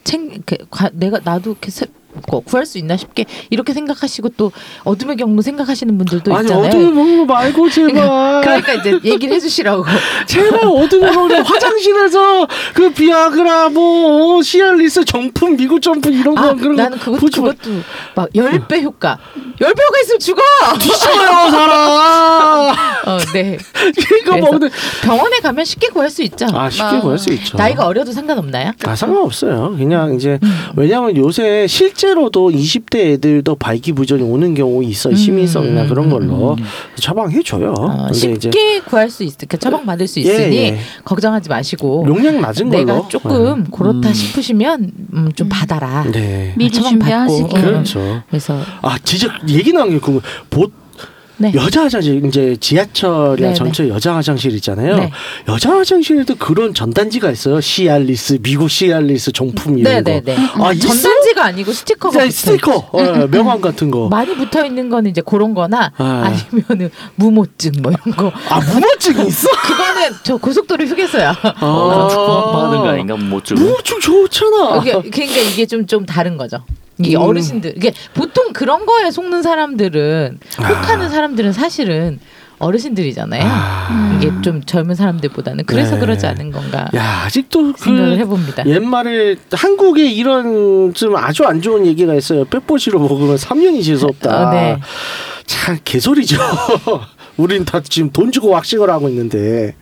챙 0.03 0.41
그, 0.45 0.57
과, 0.69 0.89
내가 0.93 1.19
나도 1.23 1.51
이렇게 1.51 1.71
세, 1.71 1.85
뭐 2.29 2.39
구할 2.41 2.65
수 2.65 2.77
있나 2.77 2.97
싶게 2.97 3.25
이렇게 3.49 3.73
생각하시고 3.73 4.29
또 4.37 4.51
어둠의 4.83 5.17
경로 5.17 5.41
생각하시는 5.41 5.97
분들도 5.97 6.35
아니 6.35 6.45
있잖아요. 6.45 6.67
어둠의 6.67 6.93
경로 6.93 7.25
말고 7.25 7.69
제발 7.69 7.93
그러니까 8.41 8.73
이제 8.73 8.99
얘기를 9.03 9.35
해주시라고. 9.35 9.85
제발 10.27 10.61
어둠의 10.65 11.11
경로 11.13 11.35
화장실에서 11.43 12.47
그 12.73 12.89
비아그라 12.91 13.69
뭐 13.69 14.41
시알리스 14.41 15.05
정품 15.05 15.57
미국 15.57 15.81
정품 15.81 16.13
이런 16.13 16.35
거 16.35 16.41
아, 16.41 16.53
그런 16.53 16.75
나는 16.75 16.97
거 16.97 17.05
그것 17.05 17.19
보지 17.21 17.41
마. 17.41 17.49
그것도 17.51 17.71
막 18.15 18.29
열 18.35 18.59
배 18.67 18.81
효과. 18.81 19.17
열 19.61 19.73
배 19.73 19.83
효과 19.83 19.99
있으면 20.01 20.19
죽어. 20.19 20.41
뒤져요 20.79 21.25
사람. 21.51 22.75
어, 23.05 23.17
네. 23.33 23.57
이거 24.21 24.37
먹는 24.37 24.69
병원에 25.03 25.39
가면 25.39 25.65
쉽게 25.65 25.87
구할 25.89 26.09
수 26.09 26.23
있죠. 26.23 26.47
아 26.53 26.69
쉽게 26.69 26.83
아, 26.83 26.99
구할 27.01 27.17
수 27.17 27.31
있죠. 27.33 27.57
나이가 27.57 27.85
어려도 27.85 28.11
상관없나요? 28.11 28.71
아 28.85 28.95
상관없어요. 28.95 29.75
그냥 29.77 30.15
이제 30.15 30.39
음. 30.41 30.67
왜냐하면 30.75 31.15
요새 31.17 31.67
실제 31.67 32.04
로도 32.13 32.51
20대 32.51 33.13
애들도 33.13 33.55
발기부전이 33.55 34.21
오는 34.23 34.53
경우 34.53 34.83
있어 34.83 35.11
요 35.11 35.15
시민성이나 35.15 35.83
음, 35.83 35.89
그런 35.89 36.09
걸로 36.09 36.53
음. 36.53 36.63
처방해 36.95 37.41
줘요. 37.43 37.73
어, 37.77 38.07
근데 38.11 38.31
이제 38.33 38.51
쉽게 38.51 38.79
구할 38.81 39.09
수 39.09 39.23
있, 39.23 39.33
그 39.47 39.57
처방 39.57 39.85
받을 39.85 40.07
수 40.07 40.19
예, 40.19 40.23
있으니 40.23 40.57
예. 40.57 40.79
걱정하지 41.03 41.49
마시고 41.49 42.05
용량 42.07 42.41
낮은 42.41 42.69
걸로 42.69 42.85
내가 42.85 43.07
조금 43.07 43.65
그렇다 43.71 44.09
음. 44.09 44.13
싶으시면 44.13 44.91
음, 45.13 45.31
좀 45.35 45.49
받아라. 45.49 46.03
네. 46.11 46.53
미리 46.55 46.71
처방 46.71 46.99
받고, 46.99 47.35
준비하시고. 47.35 47.47
어. 47.47 47.61
그렇죠. 47.61 48.23
그래서 48.29 48.59
아 48.81 48.97
진짜 49.03 49.27
얘기 49.47 49.71
나온 49.73 49.89
게그보 49.89 50.84
네. 51.37 51.51
여자 51.53 51.83
화장실 51.83 52.23
이제 52.25 52.55
지하철이나 52.59 53.49
네, 53.49 53.53
전철 53.53 53.89
여자 53.89 54.15
화장실 54.15 54.53
있잖아요. 54.55 54.95
네. 54.97 55.11
여자 55.47 55.75
화장실에도 55.75 56.35
그런 56.35 56.73
전단지가 56.73 57.31
있어요. 57.31 57.59
시알리스 57.61 58.39
미국 58.41 58.69
시알리스 58.69 59.31
정품 59.31 59.77
이런 59.79 60.03
거. 60.03 60.09
네네네. 60.11 60.37
아 60.61 60.71
있어? 60.71 60.87
전단지가 60.87 61.45
아니고 61.45 61.73
스티커가 61.73 62.23
네, 62.23 62.29
스티커. 62.29 62.87
어, 62.91 63.27
명함 63.27 63.61
같은 63.61 63.91
거. 63.91 64.07
많이 64.09 64.33
붙어 64.35 64.65
있는 64.65 64.89
거는 64.89 65.11
이제 65.11 65.21
그런-거나 65.21 65.91
아. 65.97 66.03
아니면은 66.51 66.89
무모증 67.15 67.73
뭐 67.81 67.91
이런 67.91 68.15
거. 68.15 68.31
아 68.49 68.59
무모증 68.59 69.25
있어? 69.27 69.47
그거는 69.61 70.11
저 70.23 70.37
고속도로 70.37 70.85
휴게소야. 70.85 71.35
어, 71.61 72.51
받은 72.53 72.77
거 72.79 72.87
아닌가 72.89 73.15
못 73.15 73.43
주고. 73.43 73.59
무모증 73.61 73.99
좋잖아. 73.99 74.81
그러니까 74.81 75.01
이게 75.03 75.65
좀좀 75.65 76.05
다른 76.05 76.37
거죠. 76.37 76.63
이게 76.99 77.17
음. 77.17 77.21
어르신들 77.21 77.73
이게 77.75 77.93
보통 78.13 78.53
그런 78.53 78.85
거에 78.85 79.11
속는 79.11 79.41
사람들은 79.41 80.39
혹하는 80.59 81.05
아. 81.05 81.09
사람들은 81.09 81.53
사실은 81.53 82.19
어르신들이잖아요. 82.57 83.43
아. 83.45 84.17
이게 84.17 84.31
좀 84.41 84.63
젊은 84.63 84.95
사람들보다는 84.95 85.65
그래서 85.65 85.95
네. 85.95 86.01
그러지 86.01 86.25
않은 86.25 86.51
건가 86.51 86.89
야 86.95 87.23
아직도 87.25 87.73
생각을 87.77 88.11
그 88.11 88.17
해봅니다. 88.17 88.65
옛말에 88.65 89.35
한국에 89.51 90.09
이런 90.09 90.93
좀 90.93 91.17
아주 91.17 91.43
안 91.43 91.61
좋은 91.61 91.85
얘기가 91.85 92.13
있어요. 92.15 92.45
빼뽀시로 92.45 92.99
먹으면 92.99 93.35
3년이 93.35 93.83
재수 93.83 94.05
없다. 94.05 94.49
어, 94.49 94.51
네. 94.53 94.77
참 95.45 95.77
개소리죠. 95.83 96.37
우린 97.37 97.65
다 97.65 97.81
지금 97.81 98.11
돈 98.11 98.31
주고 98.31 98.49
왁싱을 98.49 98.89
하고 98.89 99.09
있는데 99.09 99.75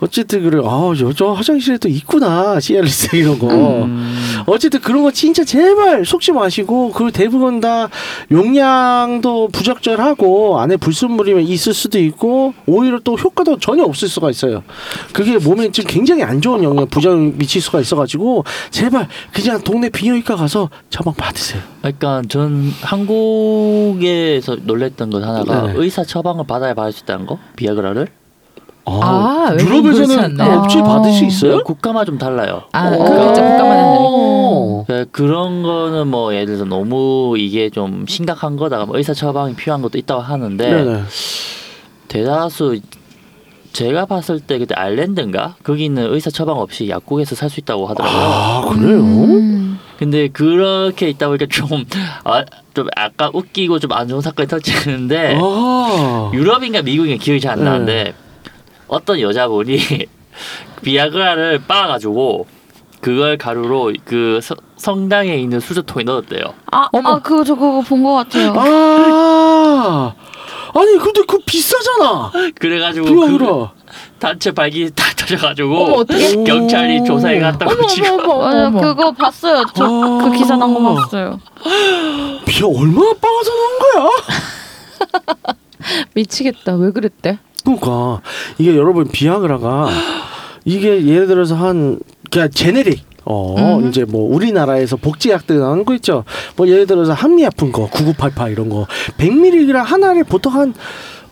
어쨌든 0.00 0.42
그래. 0.42 0.60
아 0.64 0.92
여자 1.00 1.26
화장실에도 1.32 1.88
있구나 1.88 2.58
시알리스 2.58 3.14
이런 3.16 3.38
거. 3.38 3.48
음. 3.48 4.16
어쨌든 4.46 4.80
그런 4.80 5.02
거 5.02 5.10
진짜 5.10 5.44
제발 5.44 6.04
속지 6.04 6.32
마시고 6.32 6.92
그 6.92 7.12
대부분 7.12 7.60
다 7.60 7.88
용량도 8.30 9.48
부적절하고 9.48 10.58
안에 10.60 10.76
불순물이 10.76 11.44
있을 11.44 11.74
수도 11.74 11.98
있고 11.98 12.54
오히려 12.66 12.98
또 13.04 13.14
효과도 13.14 13.58
전혀 13.58 13.82
없을 13.84 14.08
수가 14.08 14.30
있어요. 14.30 14.62
그게 15.12 15.38
몸에 15.38 15.70
지금 15.70 15.90
굉장히 15.90 16.22
안 16.22 16.40
좋은 16.40 16.62
영향 16.62 16.86
부작용 16.86 17.36
미칠 17.36 17.60
수가 17.60 17.80
있어가지고 17.80 18.44
제발 18.70 19.08
그냥 19.32 19.60
동네 19.62 19.88
비뇨기과 19.90 20.36
가서 20.36 20.70
처방 20.88 21.14
받으세요. 21.14 21.62
그러니까 21.80 22.22
전 22.28 22.72
한국에서 22.80 24.56
놀랬던 24.62 25.10
것 25.10 25.22
하나가 25.22 25.66
네네. 25.66 25.78
의사 25.78 26.04
처방을 26.04 26.46
받아야 26.46 26.74
받을 26.74 26.92
수 26.92 27.02
있다는 27.04 27.26
거 27.26 27.38
비아그라를 27.56 28.08
아, 28.86 29.46
그렇지 29.50 29.66
유럽에서는? 29.66 30.40
없이 30.40 30.78
받을 30.78 31.12
수 31.12 31.24
있어요? 31.24 31.62
국가마다 31.62 32.04
좀 32.06 32.18
달라요. 32.18 32.62
아, 32.72 32.88
오. 32.90 33.04
그렇겠죠. 33.04 33.42
국가마다 33.42 33.74
다르고. 33.76 34.04
오. 34.80 34.84
그- 34.86 35.06
그런 35.12 35.62
거는 35.62 36.08
뭐 36.08 36.32
예를 36.34 36.46
들어서 36.46 36.64
너무 36.64 37.34
이게 37.38 37.70
좀 37.70 38.04
심각한 38.08 38.56
거다가 38.56 38.86
뭐 38.86 38.96
의사 38.96 39.12
처방이 39.14 39.54
필요한 39.54 39.82
것도 39.82 39.98
있다고 39.98 40.20
하는데 40.22 40.68
네네. 40.70 41.02
대다수 42.08 42.80
제가 43.72 44.06
봤을 44.06 44.40
때 44.40 44.58
그때 44.58 44.74
아일랜드인가 44.74 45.54
거기는 45.62 46.12
의사 46.12 46.30
처방 46.30 46.58
없이 46.58 46.88
약국에서 46.88 47.36
살 47.36 47.48
수 47.50 47.60
있다고 47.60 47.86
하더라고요. 47.86 48.20
아 48.20 48.62
그래요? 48.68 48.98
음. 49.00 49.78
근데 49.98 50.28
그렇게 50.28 51.08
있다 51.10 51.28
보니까 51.28 51.46
좀, 51.50 51.84
아, 52.24 52.42
좀 52.74 52.88
약간 52.98 53.30
웃기고 53.34 53.78
좀 53.78 53.92
안 53.92 54.08
좋은 54.08 54.20
사건이 54.22 54.48
터지는데 54.48 55.38
아. 55.40 56.30
유럽인가 56.34 56.82
미국인가 56.82 57.22
기억이 57.22 57.40
잘안 57.40 57.58
네. 57.58 57.64
나는데 57.64 58.14
어떤 58.90 59.20
여자분이 59.20 59.78
비아그라를 60.82 61.62
빻아가지고 61.66 62.46
그걸 63.00 63.38
가루로 63.38 63.92
그 64.04 64.40
서- 64.42 64.56
성당에 64.76 65.36
있는 65.36 65.60
수저통에 65.60 66.04
넣었대요. 66.04 66.42
아, 66.72 66.88
어머. 66.92 67.10
아 67.10 67.18
그거 67.20 67.44
저 67.44 67.54
그거 67.54 67.80
본 67.82 68.02
것 68.02 68.12
같아요. 68.14 68.52
아. 68.56 70.14
아니 70.74 70.98
근데 70.98 71.20
그거 71.22 71.38
비싸잖아. 71.46 72.30
그래가지고 72.58 73.06
그 73.06 73.14
비아그라. 73.38 73.72
단체 74.18 74.52
발기 74.52 74.90
다 74.94 75.04
터져가지고 75.16 75.76
어머? 75.94 76.04
경찰이 76.44 77.02
조사해 77.04 77.40
갔다고 77.40 77.72
어머 77.72 77.86
지금 77.86 78.12
어머 78.20 78.32
어머 78.34 78.38
맞아요. 78.44 78.66
어머. 78.66 78.80
그거 78.80 79.12
봤어요. 79.12 79.64
저 79.74 79.84
아. 79.84 80.20
그 80.24 80.30
기사 80.36 80.56
난 80.56 80.72
거 80.74 80.94
봤어요. 80.94 81.40
비 82.46 82.62
얼마나 82.62 83.12
빠져 83.14 83.50
나온 83.54 83.78
거야? 83.78 85.54
미치겠다. 86.14 86.74
왜 86.76 86.90
그랬대? 86.92 87.38
그러니까 87.64 88.20
이게 88.58 88.76
여러분 88.76 89.08
비아그라가 89.08 89.88
이게 90.64 91.04
예를 91.06 91.26
들어서 91.26 91.54
한 91.56 91.98
그냥 92.30 92.50
제네릭 92.50 93.04
어 93.26 93.78
음. 93.78 93.88
이제 93.88 94.04
뭐 94.04 94.34
우리나라에서 94.34 94.96
복제약들 94.96 95.58
나오는 95.58 95.84
거 95.84 95.94
있죠. 95.96 96.24
뭐 96.56 96.66
예를 96.68 96.86
들어서 96.86 97.12
한미 97.12 97.44
아픈 97.44 97.70
거 97.70 97.86
9988 97.88 98.52
이런 98.52 98.68
거 98.70 98.86
100mg 99.18 99.72
하나에 99.74 100.22
보통 100.22 100.54
한 100.54 100.74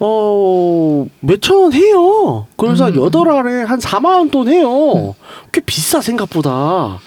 어, 0.00 1.06
몇천 1.20 1.56
원 1.56 1.72
해요. 1.72 2.46
그래서 2.56 2.84
한 2.84 2.94
음. 2.94 3.02
여덟 3.04 3.28
알에 3.30 3.62
한 3.64 3.80
4만 3.80 4.04
원 4.18 4.30
돈 4.30 4.48
해요. 4.48 5.14
꽤 5.50 5.60
비싸 5.60 6.00
생각보다. 6.00 6.98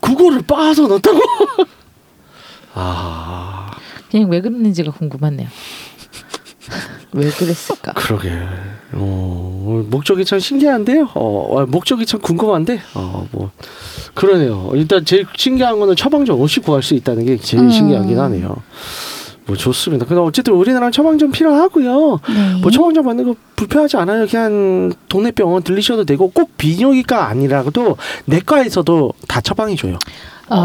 그거를 0.00 0.42
빻아서 0.42 0.86
넣었다고? 0.86 1.18
아, 2.74 3.70
그냥 4.10 4.28
왜 4.30 4.40
그랬는지가 4.40 4.92
궁금하네요. 4.92 5.48
왜 7.12 7.30
그랬을까? 7.30 7.92
그러게. 7.92 8.30
어, 8.92 9.84
목적이 9.88 10.24
참 10.24 10.38
신기한데요. 10.38 11.10
어, 11.14 11.60
어, 11.60 11.66
목적이 11.66 12.06
참 12.06 12.20
궁금한데. 12.20 12.80
어, 12.94 13.26
뭐 13.32 13.50
그러네요. 14.14 14.70
일단 14.74 15.04
제일 15.04 15.26
신기한 15.36 15.78
거는 15.78 15.96
처방전 15.96 16.40
없이 16.40 16.60
구할 16.60 16.82
수 16.82 16.94
있다는 16.94 17.24
게 17.24 17.36
제일 17.38 17.64
음. 17.64 17.70
신기하긴 17.70 18.18
하네요. 18.18 18.56
뭐 19.46 19.56
좋습니다. 19.56 20.06
근데 20.06 20.22
어쨌든 20.22 20.54
우리나라 20.54 20.90
처방전 20.90 21.30
필요하고요. 21.30 22.20
네. 22.28 22.60
뭐 22.62 22.70
처방전 22.70 23.04
받는 23.04 23.24
거 23.26 23.34
불편하지 23.56 23.96
않아요. 23.98 24.26
그냥 24.26 24.92
동네 25.08 25.30
병원 25.30 25.62
들리셔도 25.62 26.04
되고 26.04 26.30
꼭 26.30 26.56
비뇨기과 26.56 27.26
아니라도 27.26 27.96
내과에서도 28.24 29.12
다 29.28 29.40
처방해 29.40 29.76
줘요. 29.76 29.98
어, 30.50 30.56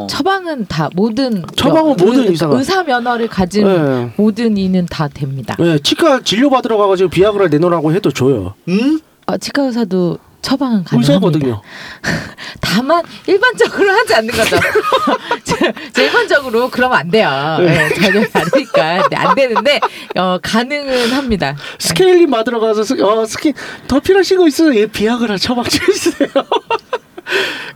어. 0.00 0.06
처방은 0.08 0.66
다 0.66 0.88
모든 0.94 1.44
처방은 1.56 1.92
여- 2.00 2.04
모든 2.04 2.22
의- 2.24 2.28
의사가. 2.30 2.56
의사 2.56 2.82
면허를 2.82 3.28
가진 3.28 3.64
네. 3.66 4.12
모든 4.16 4.56
이는 4.56 4.86
다 4.86 5.08
됩니다. 5.08 5.54
네, 5.58 5.78
치과 5.78 6.20
진료 6.22 6.48
받으러 6.50 6.76
가가지고 6.78 7.10
비아그라 7.10 7.48
내놓으라고 7.48 7.92
해도 7.92 8.10
줘요. 8.10 8.54
응? 8.68 8.98
어, 9.26 9.36
치과 9.36 9.64
의사도 9.64 10.18
처방은 10.40 10.82
가능합니다. 10.84 10.98
의사거든요. 10.98 11.62
다만 12.60 13.04
일반적으로 13.26 13.90
하지 13.92 14.14
않는 14.14 14.34
거죠. 14.34 14.56
저- 15.44 15.72
저 15.92 16.02
일반적으로 16.02 16.68
그러면 16.70 16.98
안 16.98 17.10
돼요. 17.10 17.28
네, 17.60 17.88
전혀 17.94 18.26
다르니까 18.26 19.08
네, 19.08 19.16
안 19.16 19.34
되는데 19.36 19.78
어, 20.16 20.38
가능은 20.42 21.12
합니다. 21.12 21.54
스케일링 21.78 22.30
받으러 22.30 22.58
가서 22.60 22.82
스, 22.82 23.00
어, 23.02 23.24
스케 23.26 23.52
더 23.86 24.00
필요하신 24.00 24.38
거 24.38 24.48
있어요? 24.48 24.74
예, 24.74 24.86
비아그라 24.86 25.36
처방 25.38 25.64
좀 25.64 25.80
해주세요. 25.86 26.28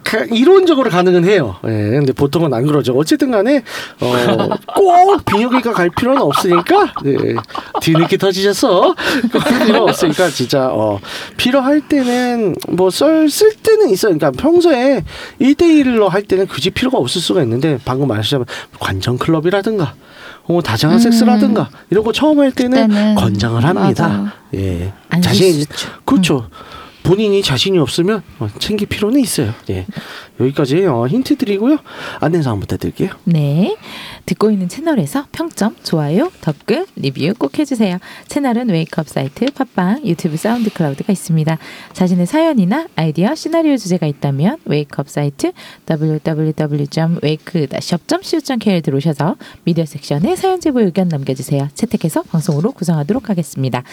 가- 0.03 0.25
이론적으로 0.31 0.91
가능은 0.91 1.25
해요. 1.25 1.57
예, 1.65 1.69
근데 1.71 2.13
보통은 2.13 2.53
안 2.55 2.67
그러죠. 2.67 2.93
어쨌든 2.97 3.31
간에, 3.31 3.63
어, 4.01 4.13
꼭 4.75 5.25
비뇨기과 5.25 5.73
갈 5.73 5.91
필요는 5.91 6.23
없으니까, 6.23 6.93
네, 7.05 7.15
뒤늦게 7.81 8.17
터지셔서, 8.17 8.95
꼭 9.33 9.43
필요 9.67 9.83
없으니까, 9.85 10.29
진짜, 10.31 10.69
어, 10.73 11.01
필요할 11.37 11.81
때는, 11.89 12.55
뭐, 12.69 12.91
썰, 12.91 13.29
쓸 13.29 13.53
때는 13.55 13.91
있어요. 13.91 14.17
그러니까 14.17 14.31
평소에 14.41 15.05
1대1로 15.41 16.09
할 16.09 16.23
때는 16.23 16.47
굳이 16.47 16.71
필요가 16.71 16.99
없을 16.99 17.21
수가 17.21 17.43
있는데, 17.43 17.79
방금 17.85 18.07
말하셨지만, 18.09 18.47
관전 18.79 19.19
클럽이라든가, 19.19 19.95
어, 20.45 20.61
다정한 20.63 20.99
음. 20.99 21.01
섹스라든가, 21.01 21.69
이런 21.91 22.05
거 22.05 22.13
처음 22.13 22.39
할 22.39 22.53
때는 22.53 23.15
권장을 23.17 23.65
합니다. 23.65 24.09
맞아. 24.09 24.33
예. 24.55 24.93
안 25.09 25.21
자신. 25.23 25.65
그렇죠. 26.05 26.49
본인이 27.07 27.41
자신이 27.41 27.79
없으면 27.79 28.23
어, 28.41 28.49
챙길 28.59 28.89
필요는 28.89 29.21
있어요. 29.21 29.53
예. 29.71 29.87
여기까지 30.41 30.85
어, 30.87 31.07
힌트 31.07 31.37
드리고요. 31.37 31.79
안내 32.21 32.43
사항 32.43 32.59
부탁드릴게요. 32.59 33.11
네. 33.25 33.77
듣고 34.27 34.51
있는 34.51 34.69
채널에서 34.69 35.27
평점, 35.31 35.77
좋아요, 35.85 36.33
댓글, 36.41 36.85
리뷰 36.97 37.33
꼭 37.39 37.57
해주세요. 37.59 37.99
채널은 38.27 38.69
웨이크업 38.69 39.09
사이트, 39.09 39.47
팟빵, 39.47 40.05
유튜브 40.05 40.37
사운드 40.37 40.69
클라우드가 40.71 41.13
있습니다. 41.13 41.59
자신의 41.93 42.27
사연이나 42.27 42.89
아이디어, 42.97 43.37
시나리오 43.37 43.77
주제가 43.77 44.07
있다면 44.07 44.59
웨이크업 44.65 45.09
사이트 45.09 45.53
www.wake-up.co.kr 45.89 48.83
들어오셔서 48.83 49.37
미디어 49.65 49.87
섹션에 49.87 50.35
사연 50.35 50.61
제보 50.61 50.81
의견 50.81 51.07
남겨주세요. 51.09 51.69
채택해서 51.75 52.23
방송으로 52.23 52.73
구성하도록 52.73 53.31
하겠습니다. 53.31 53.85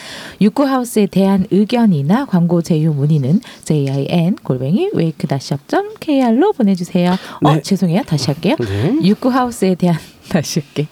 육구하우스에 0.42 1.06
대한 1.06 1.46
의견이나 1.52 2.26
광고 2.26 2.64
제휴 2.64 2.92
문의는 2.94 3.42
jin 3.66 4.38
골뱅이 4.44 4.90
wake-up.kr로 4.96 6.54
보내주세요. 6.54 7.16
어 7.44 7.54
네. 7.54 7.62
죄송해요. 7.62 8.02
다시 8.04 8.28
할게요. 8.28 8.56
네. 8.60 8.98
육구하우스에 9.04 9.76
대한 9.76 10.00
다시 10.30 10.62
할게. 10.62 10.88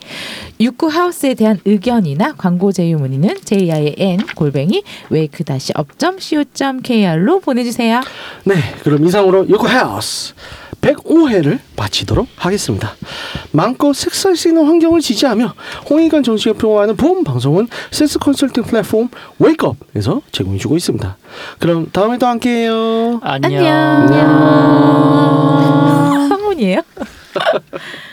육구 0.60 0.88
하우스에 0.88 1.34
대한 1.34 1.60
의견이나 1.66 2.34
광고 2.38 2.72
제휴 2.72 2.98
문의는 2.98 3.38
jin 3.44 4.20
골뱅이 4.36 4.84
wake-up.co.kr로 5.12 7.40
보내주세요. 7.40 8.02
네. 8.44 8.56
그럼 8.84 9.06
이상으로 9.06 9.50
요코 9.50 9.68
하우스 9.68 10.34
105회를 10.82 11.60
마치도록 11.78 12.28
하겠습니다. 12.36 12.96
마음껏 13.52 13.94
섹스할 13.94 14.36
수 14.36 14.48
있는 14.48 14.66
환경을 14.66 15.00
지지하며 15.02 15.54
홍익관 15.90 16.24
정신을 16.24 16.58
표방하는 16.58 16.96
본 16.96 17.24
방송은 17.24 17.68
섹스 17.92 18.18
컨설팅 18.18 18.64
플랫폼 18.64 19.10
웨이크업에서 19.40 20.22
제공해주고 20.32 20.76
있습니다. 20.78 21.18
그럼 21.60 21.88
다음에도 21.92 22.26
함께해요. 22.26 23.20
안녕. 23.22 23.64
안녕. 23.64 24.22
황혼이에요? 26.32 26.82